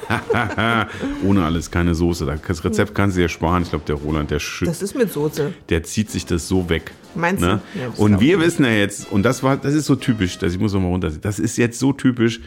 ohne 1.25 1.45
alles 1.45 1.71
keine 1.71 1.95
Soße. 1.95 2.27
Das 2.47 2.65
Rezept 2.65 2.95
kannst 2.95 3.17
du 3.17 3.21
dir 3.23 3.29
sparen. 3.29 3.63
Ich 3.63 3.71
glaube, 3.71 3.85
der 3.87 3.97
Roland, 3.97 4.31
der 4.31 4.39
schützt. 4.39 4.71
Das 4.71 4.83
ist 4.83 4.97
mit 4.97 5.13
Soße. 5.13 5.53
der 5.69 5.83
zieht 5.83 6.11
sich 6.11 6.27
das 6.27 6.47
so 6.49 6.69
weg. 6.69 6.93
Meinst 7.15 7.43
du? 7.43 7.47
Ne? 7.47 7.61
Ja, 7.75 7.89
das 7.89 7.99
und 7.99 8.21
wir 8.21 8.41
wissen 8.41 8.65
ja 8.65 8.73
jetzt, 8.73 9.11
und 9.11 9.23
das 9.23 9.43
war, 9.43 9.57
das 9.57 9.75
ist 9.75 9.87
so 9.87 9.97
typisch, 9.97 10.39
dass 10.39 10.53
ich 10.53 10.59
muss 10.59 10.73
noch 10.73 10.81
mal 10.81 10.89
runter. 10.89 11.11
Das 11.11 11.39
ist 11.39 11.57
jetzt 11.57 11.79
so 11.79 11.93
typisch. 11.93 12.41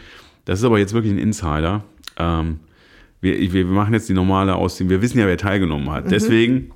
Das 0.45 0.59
ist 0.59 0.65
aber 0.65 0.79
jetzt 0.79 0.93
wirklich 0.93 1.11
ein 1.13 1.19
Insider. 1.19 1.83
Ähm, 2.17 2.59
wir, 3.21 3.51
wir 3.51 3.65
machen 3.65 3.93
jetzt 3.93 4.07
die 4.07 4.13
normale 4.13 4.55
Ausziehung. 4.55 4.89
Wir 4.89 5.01
wissen 5.01 5.19
ja, 5.19 5.27
wer 5.27 5.37
teilgenommen 5.37 5.85
Mhm. 5.87 5.91
hat. 5.91 6.11
Deswegen 6.11 6.71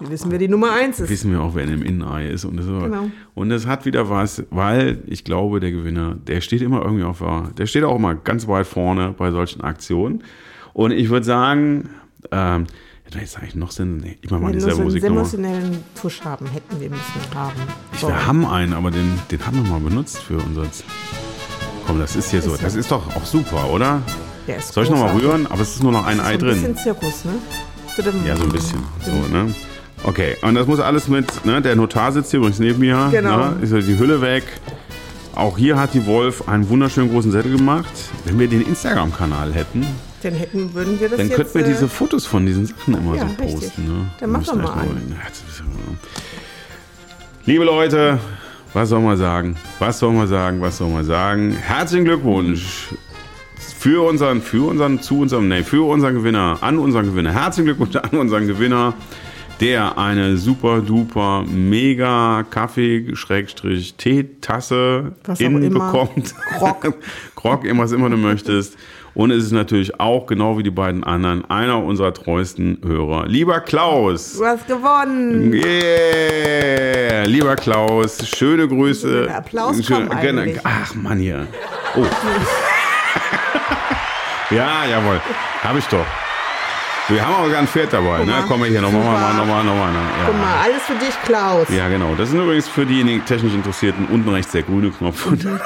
Wir 0.00 0.10
wissen, 0.10 0.30
wer 0.30 0.38
die 0.38 0.48
Nummer 0.48 0.72
1 0.72 1.00
ist. 1.00 1.10
wissen 1.10 1.30
wir 1.32 1.40
auch, 1.40 1.54
wer 1.54 1.64
in 1.64 1.70
dem 1.70 1.82
Innenei 1.82 2.28
ist. 2.28 2.44
Und 2.44 2.56
das, 2.56 2.66
Genau. 2.66 3.10
und 3.34 3.48
das 3.48 3.66
hat 3.66 3.84
wieder 3.86 4.08
was, 4.10 4.42
weil 4.50 5.02
ich 5.06 5.24
glaube, 5.24 5.60
der 5.60 5.70
Gewinner, 5.70 6.16
der 6.26 6.40
steht 6.40 6.62
immer 6.62 6.82
irgendwie 6.82 7.04
auf, 7.04 7.18
der 7.18 7.50
der 7.56 7.66
steht 7.66 7.84
auch 7.84 7.96
immer 7.96 8.14
ganz 8.14 8.46
weit 8.48 8.66
vorne 8.66 9.14
bei 9.16 9.30
solchen 9.30 9.60
Aktionen. 9.62 10.22
Und 10.72 10.90
ich 10.92 11.08
würde 11.10 11.24
sagen, 11.26 11.90
ähm, 12.32 12.66
jetzt 13.20 13.38
eigentlich 13.38 13.54
noch 13.54 13.70
Sinn. 13.70 13.98
Nee, 13.98 14.18
ich 14.22 14.30
mach 14.30 14.40
mal 14.40 14.48
Wenn 14.48 14.54
wir 14.54 14.60
so 14.62 14.68
einen 14.70 14.84
Musik 14.84 15.02
nochmal. 15.04 15.18
emotionellen 15.18 15.84
Tusch 16.00 16.20
haben, 16.22 16.46
hätten 16.46 16.80
wir 16.80 16.90
müssen 16.90 17.02
haben. 17.34 17.52
Ich, 17.92 18.02
wir 18.02 18.26
haben 18.26 18.44
einen, 18.44 18.72
aber 18.72 18.90
den, 18.90 19.18
den 19.30 19.46
haben 19.46 19.62
wir 19.64 19.70
mal 19.70 19.80
benutzt 19.80 20.18
für 20.18 20.38
unser. 20.38 20.64
Komm, 21.86 21.98
das 22.00 22.16
ist 22.16 22.30
hier 22.30 22.42
so. 22.42 22.54
Ist 22.54 22.64
Das 22.64 22.72
so. 22.72 22.78
ist 22.80 22.90
doch 22.90 23.14
auch 23.14 23.24
super, 23.24 23.70
oder? 23.70 24.02
Der 24.48 24.56
ist 24.56 24.72
Soll 24.72 24.84
ich 24.84 24.90
nochmal 24.90 25.14
rühren? 25.16 25.46
Aber 25.46 25.60
es 25.60 25.76
ist 25.76 25.82
nur 25.82 25.92
noch 25.92 26.06
ein 26.06 26.18
Ei 26.18 26.32
ein 26.32 26.38
drin. 26.38 26.48
bisschen 26.54 26.76
Zirkus, 26.76 27.24
ne? 27.24 27.32
Ja, 28.26 28.36
so 28.36 28.42
ein 28.44 28.48
bisschen. 28.52 28.80
So, 29.04 29.12
ne? 29.32 29.54
Okay, 30.04 30.36
und 30.42 30.54
das 30.54 30.66
muss 30.66 30.80
alles 30.80 31.08
mit, 31.08 31.44
ne? 31.46 31.62
Der 31.62 31.76
Notar 31.76 32.12
sitzt 32.12 32.30
hier 32.30 32.38
übrigens 32.38 32.58
neben 32.58 32.78
mir. 32.78 33.08
Genau. 33.10 33.54
Ne? 33.54 33.56
Ist 33.62 33.72
die 33.72 33.98
Hülle 33.98 34.20
weg. 34.20 34.44
Auch 35.34 35.58
hier 35.58 35.78
hat 35.78 35.94
die 35.94 36.06
Wolf 36.06 36.46
einen 36.48 36.68
wunderschönen 36.68 37.10
großen 37.10 37.32
Zettel 37.32 37.56
gemacht. 37.56 37.90
Wenn 38.24 38.38
wir 38.38 38.46
den 38.46 38.60
Instagram-Kanal 38.60 39.52
hätten, 39.52 39.84
Dann 40.22 40.34
hätten, 40.34 40.74
würden 40.74 41.00
wir 41.00 41.08
das 41.08 41.18
dann 41.18 41.30
könnten 41.30 41.54
wir 41.54 41.64
äh, 41.64 41.68
diese 41.68 41.88
Fotos 41.88 42.24
von 42.26 42.46
diesen 42.46 42.66
Sachen 42.66 42.94
immer 42.94 43.16
ja, 43.16 43.22
so 43.22 43.34
richtig. 43.42 43.54
posten. 43.54 43.84
Ne? 43.86 44.10
Dann 44.20 44.30
mach 44.30 44.40
Müssen 44.40 44.62
doch 44.62 44.76
echt 44.76 44.86
mal 44.86 44.96
ist- 45.40 45.62
Liebe 47.46 47.64
Leute, 47.64 48.18
was 48.74 48.88
soll 48.90 49.00
man 49.00 49.16
sagen? 49.16 49.56
Was 49.78 49.98
soll 49.98 50.12
man 50.12 50.28
sagen? 50.28 50.60
Was 50.60 50.78
soll 50.78 50.88
man 50.90 51.04
sagen? 51.04 51.52
Herzlichen 51.52 52.04
Glückwunsch 52.04 52.88
für 53.78 54.06
unseren, 54.08 54.40
für 54.40 54.68
unseren, 54.68 55.00
zu 55.02 55.20
unserem, 55.20 55.48
nee, 55.48 55.62
für 55.62 55.86
unseren 55.88 56.14
Gewinner, 56.14 56.58
an 56.60 56.78
unseren 56.78 57.06
Gewinner. 57.06 57.32
Herzlichen 57.32 57.66
Glückwunsch 57.66 57.96
an 57.96 58.18
unseren 58.18 58.46
Gewinner, 58.46 58.94
der 59.60 59.96
eine 59.98 60.36
super 60.36 60.80
duper 60.80 61.44
mega 61.46 62.44
Kaffee-Teetasse 62.50 65.12
innen 65.38 65.72
bekommt. 65.72 66.34
Grog. 66.58 66.94
Grog, 67.36 67.64
immer 67.64 67.84
was 67.84 67.92
immer 67.92 68.10
du 68.10 68.16
möchtest. 68.16 68.76
Und 69.14 69.30
es 69.30 69.44
ist 69.44 69.52
natürlich 69.52 70.00
auch, 70.00 70.26
genau 70.26 70.58
wie 70.58 70.64
die 70.64 70.72
beiden 70.72 71.04
anderen, 71.04 71.48
einer 71.48 71.80
unserer 71.84 72.12
treuesten 72.12 72.78
Hörer. 72.84 73.26
Lieber 73.28 73.60
Klaus, 73.60 74.38
Du 74.38 74.44
hast 74.44 74.66
gewonnen. 74.66 75.52
Yeah! 75.54 77.22
Lieber 77.24 77.54
Klaus, 77.54 78.26
schöne 78.36 78.66
Grüße. 78.66 79.26
Der 79.26 79.36
Applaus 79.38 79.84
Schön- 79.84 80.10
eigentlich. 80.10 80.58
Ach 80.64 80.92
Mann 80.96 81.18
hier. 81.18 81.46
Oh. 81.96 82.04
ja, 84.54 84.84
jawohl. 84.86 85.20
Habe 85.62 85.78
ich 85.78 85.86
doch. 85.86 86.04
Wir 87.08 87.22
haben 87.26 87.34
auch 87.34 87.44
sogar 87.44 87.58
ein 87.58 87.66
Pferd 87.66 87.92
dabei. 87.92 88.24
Ne? 88.24 88.32
Komm 88.48 88.60
mal 88.60 88.68
hier, 88.68 88.80
nochmal, 88.80 89.02
nochmal, 89.02 89.34
nochmal, 89.34 89.64
nochmal. 89.64 89.92
Ne? 89.92 89.98
Guck 90.24 90.34
Ja. 90.34 90.40
mal, 90.40 90.56
alles 90.64 90.82
für 90.84 90.94
dich, 90.94 91.14
Klaus. 91.24 91.68
ja, 91.68 91.88
genau. 91.88 92.14
Das 92.16 92.30
sind 92.30 92.40
übrigens 92.40 92.66
für 92.66 92.86
diejenigen 92.86 93.22
technisch 93.26 93.52
Interessierten 93.52 94.06
unten 94.06 94.30
rechts 94.30 94.52
der 94.52 94.62
grüne 94.62 94.90
Knopf 94.90 95.26
und 95.26 95.44
Mhm. 95.44 95.60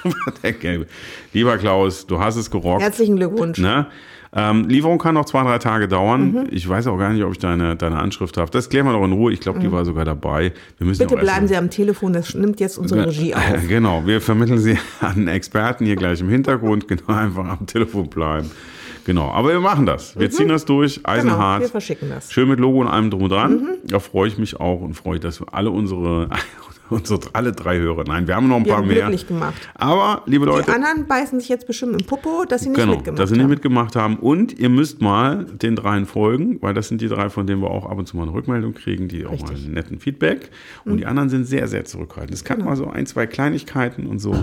drüber 0.00 0.16
der 0.44 0.52
gelbe. 0.52 0.86
Lieber 1.32 1.58
Klaus, 1.58 2.06
du 2.06 2.20
hast 2.20 2.36
es 2.36 2.50
gerockt. 2.50 2.82
Herzlichen 2.82 3.16
Glückwunsch. 3.16 3.58
Ne? 3.58 3.86
Ähm, 4.32 4.68
Lieferung 4.68 4.98
kann 4.98 5.14
noch 5.14 5.24
zwei, 5.24 5.42
drei 5.42 5.58
Tage 5.58 5.88
dauern. 5.88 6.32
Mhm. 6.32 6.46
Ich 6.50 6.68
weiß 6.68 6.86
auch 6.86 6.98
gar 6.98 7.10
nicht, 7.12 7.24
ob 7.24 7.32
ich 7.32 7.38
deine, 7.38 7.74
deine 7.74 7.98
Anschrift 7.98 8.36
habe. 8.36 8.50
Das 8.52 8.68
klären 8.68 8.86
wir 8.86 8.92
doch 8.92 9.04
in 9.04 9.12
Ruhe. 9.12 9.32
Ich 9.32 9.40
glaube, 9.40 9.58
die 9.58 9.72
war 9.72 9.84
sogar 9.84 10.04
dabei. 10.04 10.52
Wir 10.78 10.86
müssen 10.86 11.02
Mhm. 11.02 11.08
Bitte 11.08 11.20
bleiben 11.20 11.48
Sie 11.48 11.56
am 11.56 11.68
Telefon, 11.70 12.12
das 12.12 12.32
nimmt 12.34 12.60
jetzt 12.60 12.78
unsere 12.78 13.06
Regie 13.06 13.34
auf. 13.34 13.42
Genau, 13.66 14.02
wir 14.06 14.20
vermitteln 14.20 14.58
Sie 14.58 14.78
an 15.00 15.26
Experten 15.26 15.84
hier 15.84 15.96
gleich 15.96 16.20
im 16.20 16.28
Hintergrund. 16.28 16.86
Genau, 16.86 17.06
einfach 17.08 17.44
am 17.44 17.66
Telefon 17.66 18.08
bleiben. 18.08 18.50
Genau, 19.06 19.30
aber 19.30 19.50
wir 19.50 19.60
machen 19.60 19.86
das. 19.86 20.18
Wir 20.18 20.30
ziehen 20.30 20.48
das 20.48 20.64
durch, 20.64 20.98
Mhm. 20.98 21.02
Genau, 21.04 21.14
eisenhart. 21.14 21.60
wir 21.62 21.68
verschicken 21.68 22.08
das. 22.10 22.32
Schön 22.32 22.48
mit 22.48 22.58
Logo 22.58 22.80
und 22.80 22.88
allem 22.88 23.08
drum 23.10 23.22
und 23.22 23.30
dran. 23.30 23.52
Mhm. 23.52 23.68
Da 23.84 24.00
freue 24.00 24.26
ich 24.28 24.36
mich 24.36 24.58
auch 24.58 24.80
und 24.80 24.94
freue, 24.94 25.20
dass 25.20 25.40
wir 25.40 25.46
alle 25.54 25.70
unsere, 25.70 26.28
unsere 26.90 27.20
alle 27.32 27.52
drei 27.52 27.78
Hörer. 27.78 28.04
Nein, 28.06 28.26
wir 28.26 28.36
haben 28.36 28.48
noch 28.48 28.56
ein 28.56 28.64
Wir 28.64 28.72
paar 28.72 28.82
haben 28.82 28.88
mehr. 28.88 28.96
glücklich 28.98 29.26
gemacht. 29.26 29.54
Aber, 29.74 30.22
liebe 30.26 30.44
Die 30.46 30.50
Leute, 30.52 30.72
anderen 30.74 31.06
beißen 31.06 31.38
sich 31.40 31.48
jetzt 31.48 31.66
bestimmt 31.66 32.00
im 32.00 32.06
Popo, 32.06 32.44
dass 32.48 32.62
sie 32.62 32.68
nicht 32.70 32.78
genau, 32.80 32.94
mitgemacht 32.96 33.18
dass 33.20 33.28
sie 33.30 33.34
nicht 33.36 33.44
haben. 33.44 33.50
mitgemacht 33.50 33.96
haben. 33.96 34.16
Und 34.16 34.58
ihr 34.58 34.68
müsst 34.68 35.00
mal 35.00 35.44
den 35.44 35.76
dreien 35.76 36.06
folgen, 36.06 36.58
weil 36.62 36.74
das 36.74 36.88
sind 36.88 37.00
die 37.00 37.08
drei, 37.08 37.28
von 37.30 37.46
denen 37.46 37.62
wir 37.62 37.70
auch 37.70 37.86
ab 37.86 37.98
und 37.98 38.06
zu 38.06 38.16
mal 38.16 38.24
eine 38.24 38.32
Rückmeldung 38.32 38.74
kriegen, 38.74 39.08
die 39.08 39.24
auch 39.26 39.30
mal 39.30 39.36
Richtig. 39.36 39.58
Mhm. 39.60 39.64
einen 39.66 39.74
netten 39.74 39.98
Feedback. 40.00 40.50
Und 40.84 40.98
die 40.98 41.06
anderen 41.06 41.28
sind 41.28 41.44
sehr, 41.44 41.68
sehr 41.68 41.84
zurückhaltend. 41.84 42.34
Es 42.34 42.44
kann 42.44 42.58
Genau. 42.58 42.70
mal 42.70 42.76
so 42.76 42.86
ein, 42.88 43.06
zwei 43.06 43.26
Kleinigkeiten 43.26 44.06
und 44.06 44.18
so, 44.18 44.34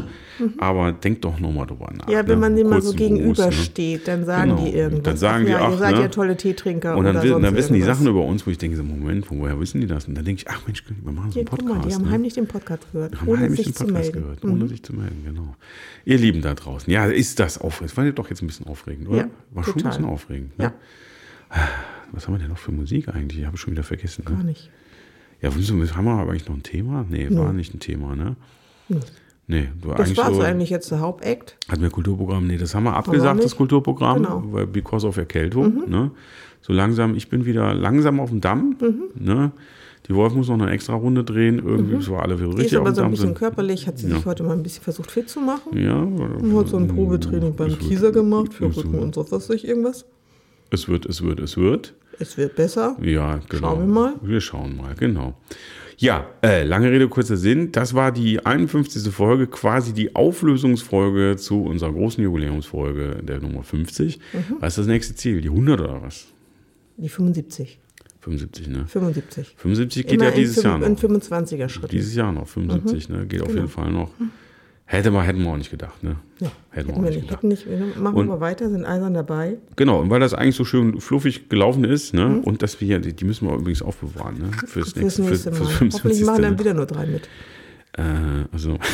aber 0.58 0.92
denkt 0.92 1.24
doch 1.26 1.40
nochmal 1.40 1.66
drüber 1.68 1.90
nach. 1.98 2.08
Mhm. 2.08 2.12
ja, 2.14 2.20
wenn 2.28 2.36
ne? 2.36 2.42
man 2.42 2.56
dem 2.56 2.70
mal 2.70 2.82
so 2.82 2.92
ne? 2.92 2.96
gegenübersteht, 2.98 4.08
dann 4.08 4.26
sagen 4.26 4.52
Genau. 4.52 4.66
die 4.66 4.74
irgendwas. 4.76 5.04
Dann 5.04 5.18
sagen 5.18 5.46
die, 5.46 5.52
ja, 5.52 5.60
ach, 5.62 5.72
ihr 5.72 5.78
seid 5.78 5.96
ne? 5.96 6.02
ja 6.02 6.08
tolle 6.10 6.38
Teetrinker 6.38 6.96
Und 6.98 7.06
dann, 7.06 7.16
oder 7.18 7.28
sonst 7.28 7.44
dann 7.44 7.56
wissen 7.56 7.74
die 7.74 7.80
irgendwas. 7.80 7.98
Sachen 8.00 8.08
über 8.10 8.24
uns, 8.26 8.46
wo 8.46 8.52
ich 8.52 8.58
denke, 8.58 8.78
so, 8.78 8.84
Moment, 8.84 9.26
woher 9.30 9.60
wissen 9.60 9.82
die 9.82 9.88
das? 9.88 10.08
Und 10.08 10.16
dann 10.16 10.26
denke 10.26 10.42
ich, 10.46 10.50
ach 10.50 10.62
Mensch, 10.68 10.84
wir 10.88 11.12
machen 11.12 11.32
so 11.32 11.40
einen 11.40 11.46
Podcast. 11.48 11.70
mal, 11.82 11.88
die 11.88 11.94
haben 11.96 12.04
ne? 12.04 12.10
Heimlich 12.38 12.52
den 12.52 12.60
Podcast 12.60 12.92
gehört, 12.92 13.20
haben 13.20 13.28
ohne 13.28 13.42
heimlich 13.42 13.58
sich 13.58 13.66
den 13.68 13.76
zu 13.76 13.84
Podcast 13.86 14.04
melden. 14.14 14.20
Mhm. 14.20 14.24
gehört, 14.24 14.46
ohne 14.46 14.68
sich 14.68 14.84
zu 14.84 14.94
melden, 14.96 15.22
genau. 15.26 15.56
Ihr 16.06 16.18
Lieben 16.18 16.42
da 16.42 16.54
draußen. 16.54 16.92
Ja, 16.92 17.06
ist 17.06 17.40
das 17.40 17.58
aufregend? 17.58 17.98
War 17.98 18.06
ja 18.06 18.12
doch 18.12 18.30
jetzt 18.30 18.42
ein 18.42 18.48
bisschen 18.48 18.68
aufregend, 18.68 19.08
oder? 19.10 19.18
Ja, 19.18 19.28
War 19.52 19.64
schon 19.64 19.74
ein 19.74 19.78
total. 19.78 19.92
bisschen 19.92 20.06
aufregend. 20.06 20.52
Ja. 20.58 20.68
Ne? 20.70 20.74
Was 22.12 22.28
haben 22.28 22.34
wir 22.36 22.40
denn 22.40 22.50
noch 22.50 22.58
für 22.58 22.72
Musik 22.72 23.10
eigentlich? 23.10 23.40
Ich 23.40 23.46
habe 23.46 23.58
schon 23.58 23.74
wieder 23.74 23.84
vergessen. 23.84 24.26
Gar 24.26 24.38
Ne? 24.38 24.44
nicht. 24.46 24.70
Ja, 25.42 25.50
haben 25.52 26.06
wir 26.06 26.12
aber 26.14 26.32
eigentlich 26.32 26.48
noch 26.48 26.56
ein 26.56 26.64
Thema? 26.64 27.06
Nee, 27.10 27.28
war 27.32 27.52
nicht 27.54 27.74
ein 27.74 27.80
Thema, 27.80 28.16
ne? 28.16 28.36
Nee, 29.46 29.68
war 29.82 29.96
Das 29.96 30.08
eigentlich 30.08 30.18
war 30.20 30.34
so, 30.34 30.42
eigentlich 30.42 30.70
jetzt 30.70 30.90
der 30.90 31.02
Hauptakt. 31.02 31.58
hatten 31.68 31.82
wir 31.82 31.90
Kulturprogramm? 31.90 32.48
Nee, 32.48 32.58
das 32.58 32.74
haben 32.76 32.84
wir 32.86 32.94
abgesagt, 32.96 33.44
das 33.44 33.56
Kulturprogramm, 33.58 34.24
Genau. 34.24 34.40
Mhm. 34.40 34.54
weil 34.54 34.68
because 34.68 35.06
of 35.06 35.18
Erkältung. 35.18 35.90
Ne? 35.90 36.12
So 36.62 36.72
langsam, 36.72 37.14
ich 37.16 37.28
bin 37.30 37.46
wieder 37.46 37.74
langsam 37.74 38.22
auf 38.22 38.30
dem 38.30 38.40
Damm. 38.40 38.78
Ne? 39.16 39.52
Die 40.08 40.16
Wolf 40.16 40.34
muss 40.34 40.50
noch 40.50 40.60
eine 40.60 40.70
extra 40.72 40.94
Runde 40.96 41.24
drehen. 41.24 41.60
Irgendwie, 41.66 41.96
es 41.96 42.10
war 42.10 42.24
alle 42.24 42.38
wieder 42.38 42.48
Mhm. 42.50 42.56
Die 42.56 42.58
richtig 42.62 42.74
ist 42.74 42.80
aber 42.80 42.94
so 42.94 43.04
ein 43.04 43.12
bisschen 43.12 43.34
körperlich, 43.34 43.88
hat 43.88 43.98
sie 43.98 44.10
Ja. 44.10 44.16
sich 44.18 44.26
heute 44.26 44.44
mal 44.44 44.54
ein 44.54 44.64
bisschen 44.64 44.84
versucht 44.84 45.12
fit 45.12 45.30
zu 45.30 45.40
machen. 45.40 45.78
Ja, 45.78 45.96
Und 45.98 46.56
hat 46.58 46.68
so 46.68 46.78
ein 46.78 46.88
Probetraining 46.90 47.56
beim 47.56 47.78
Kieser 47.80 48.12
gemacht 48.12 48.54
für 48.54 48.66
Rücken 48.76 49.00
und 49.00 49.16
so 49.16 49.26
was 49.32 49.50
ich 49.50 49.66
irgendwas. 49.68 50.06
Es 50.72 50.88
wird, 50.90 51.06
es 51.06 51.22
wird, 51.24 51.40
es 51.40 51.56
wird. 51.56 51.94
Es 52.20 52.38
wird 52.38 52.56
besser. 52.56 52.98
Ja, 53.02 53.40
genau. 53.50 53.70
Schauen 53.76 53.80
wir 53.88 53.94
mal. 53.94 54.14
Wir 54.22 54.42
schauen 54.42 54.76
mal, 54.78 54.94
genau. 54.96 55.36
Ja, 55.98 56.26
äh, 56.44 56.64
lange 56.64 56.90
Rede, 56.92 57.08
kurzer 57.08 57.38
Sinn. 57.38 57.72
Das 57.72 57.94
war 57.94 58.12
die 58.12 58.44
51. 58.46 59.10
Folge, 59.12 59.48
quasi 59.48 59.94
die 59.94 60.16
Auflösungsfolge 60.16 61.38
zu 61.38 61.64
unserer 61.64 61.92
großen 61.94 62.24
Jubiläumsfolge 62.24 63.22
der 63.24 63.40
Nummer 63.40 63.64
50. 63.64 64.20
Mhm. 64.34 64.40
Was 64.60 64.74
ist 64.74 64.80
das 64.80 64.88
nächste 64.88 65.16
Ziel? 65.16 65.42
Die 65.42 65.50
100 65.50 65.80
oder 65.82 66.02
was? 66.02 66.28
Die 66.98 67.10
75. 67.10 67.80
75, 68.24 68.68
ne? 68.70 68.86
75. 68.88 69.54
75 69.58 70.04
geht 70.08 70.14
Immer 70.14 70.26
ja 70.26 70.32
dieses 70.32 70.64
Jahr 70.64 70.78
noch. 70.78 70.88
in 70.88 70.96
25er 70.98 71.68
Schritten. 71.70 71.90
Dieses 71.92 72.16
Jahr 72.16 72.32
noch, 72.32 72.48
75, 72.48 73.10
ne? 73.10 73.26
Geht 73.28 73.42
auf 73.42 73.48
Genau. 73.50 73.60
jeden 73.62 73.70
Fall 73.72 73.92
noch. 73.92 74.12
Hätte 74.86 75.12
man, 75.12 75.26
hätten 75.26 75.42
wir 75.44 75.50
auch 75.50 75.58
nicht 75.58 75.72
gedacht, 75.72 76.04
ne? 76.04 76.18
Ja, 76.40 76.48
Hätten 76.48 76.88
wir 76.90 76.94
hätten 76.96 77.00
auch 77.00 77.04
wir 77.04 77.10
nicht 77.12 77.22
gedacht. 77.28 77.44
Nicht 77.44 77.70
wir 77.70 77.78
machen 78.02 78.16
Und- 78.16 78.28
wir 78.28 78.40
weiter, 78.40 78.70
sind 78.70 78.86
eisern 78.86 79.14
dabei. 79.14 79.58
Genau, 79.76 80.00
und 80.02 80.10
weil 80.10 80.20
das 80.20 80.34
eigentlich 80.34 80.56
so 80.56 80.66
schön 80.66 81.00
fluffig 81.02 81.50
gelaufen 81.50 81.84
ist, 81.84 82.14
ne? 82.14 82.26
Mhm. 82.28 82.40
Und 82.42 82.62
dass 82.62 82.80
wir, 82.80 83.00
die, 83.00 83.14
die 83.14 83.26
müssen 83.26 83.48
wir 83.48 83.56
übrigens 83.56 83.82
aufbewahren, 83.82 84.38
ne? 84.40 84.52
Fürs 84.68 84.72
Fürs 84.72 84.96
nächste, 84.96 85.22
nächste 85.24 85.52
fürs, 85.52 85.60
Mal. 85.60 85.68
fürs 85.68 85.94
Hoffentlich 85.96 86.02
55. 86.02 86.26
machen 86.26 86.42
dann 86.44 86.54
ne? 86.54 86.60
wieder 86.60 86.74
nur 86.74 86.86
drei 86.86 87.06
mit. 87.08 87.28
Äh, 87.98 88.04
also. 88.52 88.78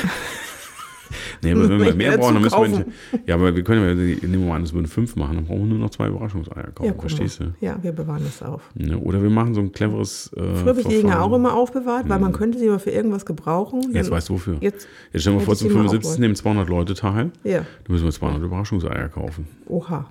nee, 1.44 1.52
aber 1.52 1.70
wenn 1.70 1.80
wir 1.82 1.94
mehr 1.96 2.18
brauchen, 2.18 2.36
dann 2.36 2.44
müssen 2.44 2.62
wir 2.62 2.68
nicht. 2.70 2.86
Ja, 3.28 3.36
aber 3.36 3.56
wir 3.56 3.64
können 3.64 3.82
ja, 3.88 3.94
nehmen 4.28 4.44
wir 4.44 4.50
mal 4.50 4.56
an, 4.58 4.64
es 4.64 4.74
würden 4.74 4.88
fünf 4.88 5.16
machen, 5.16 5.36
dann 5.36 5.46
brauchen 5.46 5.60
wir 5.62 5.68
nur 5.68 5.78
noch 5.80 5.90
zwei 5.92 6.08
Überraschungseier 6.08 6.72
kaufen, 6.74 6.86
Ja, 6.88 6.94
verstehst 7.00 7.40
du? 7.40 7.54
Ja, 7.62 7.78
wir 7.82 7.92
bewahren 7.92 8.22
das 8.24 8.42
auf. 8.42 8.62
Ne? 8.76 8.98
Oder 8.98 9.22
wir 9.24 9.30
machen 9.30 9.54
so 9.54 9.62
ein 9.62 9.72
cleveres. 9.72 10.32
Äh, 10.36 10.40
Früher 10.40 10.66
habe 10.70 10.80
ich 10.82 10.88
die 10.88 10.96
Dinger 10.96 11.10
Verfahren. 11.12 11.32
auch 11.32 11.36
immer 11.36 11.54
aufbewahrt, 11.54 12.10
weil 12.10 12.20
man 12.20 12.34
könnte 12.34 12.60
sie 12.60 12.68
aber 12.70 12.80
für 12.80 12.92
irgendwas 12.92 13.26
gebrauchen. 13.26 13.82
Jetzt 13.94 14.12
weißt 14.12 14.30
du 14.30 14.34
wofür. 14.34 14.58
Jetzt, 14.62 14.88
Jetzt 15.14 15.22
stellen 15.22 15.38
wir 15.38 15.46
vor, 15.46 15.56
zum 15.56 15.68
die 15.70 15.74
mal 15.74 15.82
75. 15.82 16.06
aufwollen. 16.10 16.22
nehmen 16.22 16.36
200 16.36 16.70
Leute 16.70 16.94
teil. 16.94 17.32
Ja, 17.44 17.58
Dann 17.60 17.66
müssen 17.90 18.06
wir 18.06 18.12
200 18.12 18.42
Überraschungseier 18.44 19.10
kaufen. 19.10 19.48
oha. 19.68 20.10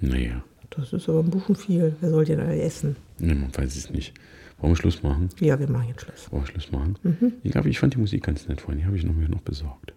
Naja, 0.00 0.42
Das 0.70 0.92
ist 0.92 1.08
aber 1.08 1.20
ein 1.20 1.30
bisschen 1.30 1.56
viel. 1.56 1.96
Wer 2.00 2.10
soll 2.10 2.24
denn 2.24 2.38
da 2.38 2.50
essen? 2.52 2.96
nee, 3.18 3.34
man 3.34 3.50
weiß 3.56 3.76
es 3.76 3.90
nicht. 3.90 4.12
Wollen 4.58 4.72
wir 4.72 4.76
Schluss 4.76 5.02
machen? 5.02 5.28
Ja, 5.38 5.58
wir 5.58 5.68
machen 5.68 5.88
jetzt 5.88 6.02
Schluss. 6.02 6.32
Wollen 6.32 6.44
wir 6.44 6.52
Schluss 6.52 6.72
machen? 6.72 6.96
Mhm. 7.02 7.32
Ich 7.42 7.52
glaube, 7.52 7.68
ich 7.68 7.78
fand 7.78 7.92
die 7.94 7.98
Musik 7.98 8.24
ganz 8.24 8.48
nett 8.48 8.62
vorhin. 8.62 8.80
Die 8.80 8.86
habe 8.86 8.96
ich 8.96 9.04
noch, 9.04 9.14
mir 9.14 9.28
noch 9.28 9.42
besorgt. 9.42 9.92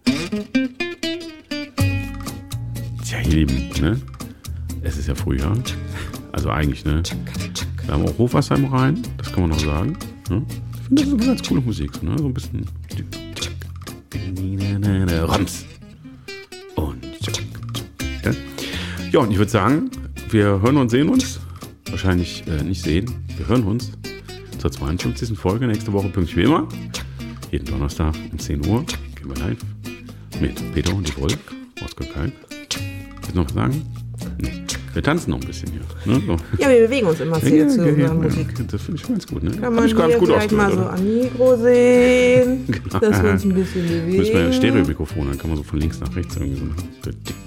Tja, 3.04 3.20
ihr 3.24 3.46
Lieben, 3.46 3.70
ne? 3.80 3.98
Es 4.82 4.98
ist 4.98 5.08
ja 5.08 5.14
Frühjahr. 5.14 5.56
Also 6.32 6.50
eigentlich, 6.50 6.84
ne? 6.84 7.02
Wir 7.84 7.94
haben 7.94 8.04
auch 8.04 8.18
Hochwasser 8.18 8.56
im 8.56 8.66
Rhein, 8.66 9.02
das 9.16 9.32
kann 9.32 9.42
man 9.42 9.50
noch 9.50 9.60
sagen. 9.60 9.96
Ne? 10.28 10.44
Ich 10.48 10.80
finde, 10.82 11.02
das 11.02 11.06
ist 11.06 11.12
eine 11.14 11.26
ganz 11.26 11.48
coole 11.48 11.60
Musik, 11.62 11.94
so, 11.94 12.06
ne? 12.06 12.18
So 12.18 12.26
ein 12.26 12.34
bisschen. 12.34 12.66
Rams. 15.22 15.64
Und. 16.76 17.04
Ja, 18.24 18.32
ja 19.10 19.20
und 19.20 19.30
ich 19.30 19.38
würde 19.38 19.50
sagen, 19.50 19.90
wir 20.28 20.60
hören 20.60 20.76
und 20.76 20.90
sehen 20.90 21.08
uns. 21.08 21.40
Wahrscheinlich 21.88 22.44
äh, 22.46 22.62
nicht 22.62 22.82
sehen. 22.82 23.10
Wir 23.36 23.48
hören 23.48 23.64
uns 23.64 23.92
zur 24.60 24.70
52. 24.70 25.38
Folge 25.38 25.66
nächste 25.66 25.92
Woche 25.92 26.08
pünktlich 26.08 26.36
wie 26.36 26.42
immer. 26.42 26.68
Jeden 27.50 27.64
Donnerstag 27.64 28.14
um 28.30 28.38
10 28.38 28.66
Uhr 28.66 28.84
gehen 29.14 29.28
wir 29.28 29.36
live 29.36 29.58
mit 30.38 30.74
Peter 30.74 30.94
und 30.94 31.08
die 31.08 31.16
Wolf, 31.16 31.38
Oskar 31.82 32.06
Kalk. 32.08 32.32
Willst 32.50 33.32
du 33.32 33.36
noch 33.36 33.48
sagen? 33.48 33.99
Wir 35.00 35.04
tanzen 35.04 35.30
noch 35.30 35.40
ein 35.40 35.46
bisschen 35.46 35.70
hier. 35.72 35.80
Ne? 36.12 36.20
So. 36.26 36.36
Ja, 36.62 36.68
wir 36.68 36.80
bewegen 36.86 37.06
uns 37.06 37.20
immer 37.20 37.40
sehr 37.40 37.66
zu 37.68 37.82
hören 37.82 38.20
Musik. 38.22 38.48
Das 38.70 38.82
finde 38.82 39.00
ich 39.00 39.08
ganz 39.08 39.26
gut. 39.26 39.42
Ne? 39.42 39.50
Kann 39.52 39.74
man 39.74 39.86
ich 39.86 39.96
ganz 39.96 40.10
hier 40.10 40.18
gut 40.18 40.28
vielleicht 40.28 40.52
mal 40.52 40.66
ausgewählt, 40.66 40.74
so 40.74 40.80
oder? 40.82 40.92
an 40.92 41.20
Mikro 41.22 41.56
sehen, 41.56 42.64
Genau. 42.66 42.98
dass 42.98 43.22
wir 43.22 43.30
uns 43.30 43.44
ein 43.44 43.54
bisschen 43.54 43.88
bewegen. 43.88 44.16
Müssen 44.18 44.34
wir 44.34 44.44
ein 44.44 44.52
Stereo-Mikrofon, 44.52 45.26
dann 45.28 45.38
kann 45.38 45.48
man 45.48 45.56
so 45.56 45.62
von 45.62 45.80
links 45.80 46.00
nach 46.00 46.14
rechts 46.14 46.36
irgendwie 46.36 46.56
so. 46.58 46.64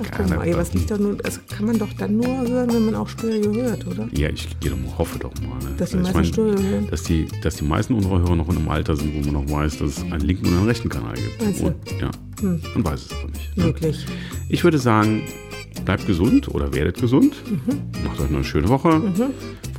Ach, 0.02 0.08
guck 0.18 0.30
mal, 0.30 0.48
ey, 0.48 0.58
was 0.58 0.74
liegt 0.74 0.90
doch 0.90 0.98
nur, 0.98 1.16
das 1.18 1.40
kann 1.46 1.68
man 1.68 1.78
doch 1.78 1.94
dann 2.00 2.18
nur 2.18 2.26
hören, 2.48 2.74
wenn 2.74 2.86
man 2.86 2.96
auch 2.96 3.08
Stereo 3.08 3.54
hört, 3.54 3.86
oder? 3.86 4.08
Ja, 4.18 4.30
ich 4.30 4.60
gehe 4.60 4.72
doch 4.72 4.78
mal, 4.80 4.98
hoffe 4.98 5.20
doch 5.20 5.32
mal. 5.42 5.50
Ne? 5.70 5.76
Dass 5.78 5.92
die 5.92 5.98
Ich 5.98 6.02
meisten 6.02 6.18
mein, 6.18 6.26
Stereo 6.26 6.58
hören. 6.58 6.88
Dass 6.90 7.04
die, 7.04 7.28
dass 7.44 7.56
die 7.58 7.66
meisten 7.66 7.94
unserer 7.94 8.18
Hörer 8.18 8.36
noch 8.36 8.50
in 8.50 8.58
einem 8.58 8.70
Alter 8.70 8.96
sind, 8.96 9.14
wo 9.14 9.32
man 9.32 9.46
noch 9.46 9.54
weiß, 9.54 9.78
dass 9.78 9.98
es 9.98 10.02
einen 10.02 10.22
linken 10.22 10.48
und 10.48 10.58
einen 10.58 10.66
rechten 10.68 10.90
Kanal 10.90 11.14
gibt. 11.14 11.60
Du? 11.62 11.68
Und, 11.68 11.76
ja, 12.02 12.10
man 12.42 12.84
weiß 12.84 13.06
es 13.06 13.12
aber 13.12 13.30
nicht. 13.30 13.56
ne? 13.58 13.66
Möglich. 13.66 14.08
Ich 14.50 14.64
würde 14.64 14.80
sagen, 14.80 15.22
bleibt 15.86 16.08
gesund 16.08 16.48
oder 16.50 16.74
werdet 16.74 17.00
gesund. 17.00 17.36
Mhm. 17.50 18.04
Macht 18.04 18.20
euch 18.20 18.30
noch 18.30 18.38
eine 18.38 18.44
schöne 18.44 18.70
Woche. 18.70 19.02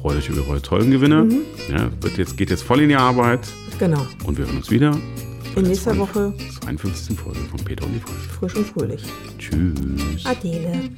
Freut 0.00 0.16
euch 0.18 0.28
über 0.28 0.46
eure 0.48 0.62
tollen 0.62 0.90
Gewinne. 0.90 1.24
Mhm. 1.24 1.40
Ja, 1.70 1.90
wird 2.00 2.18
jetzt, 2.18 2.36
geht 2.36 2.50
jetzt 2.50 2.62
voll 2.62 2.80
in 2.80 2.88
die 2.88 2.96
Arbeit. 2.96 3.40
Genau. 3.78 4.06
Und 4.24 4.38
wir 4.38 4.46
hören 4.46 4.56
uns 4.58 4.70
wieder. 4.70 4.96
In 5.56 5.62
nächster 5.62 5.96
Woche 5.96 6.34
52. 6.62 7.16
Folge 7.16 7.38
von 7.50 7.64
Peter 7.64 7.86
und 7.86 7.92
die 7.94 8.00
Frösche. 8.00 8.28
frisch 8.28 8.56
und 8.56 8.66
fröhlich. 8.66 9.02
Tschüss. 9.38 10.26
Adele. 10.26 10.90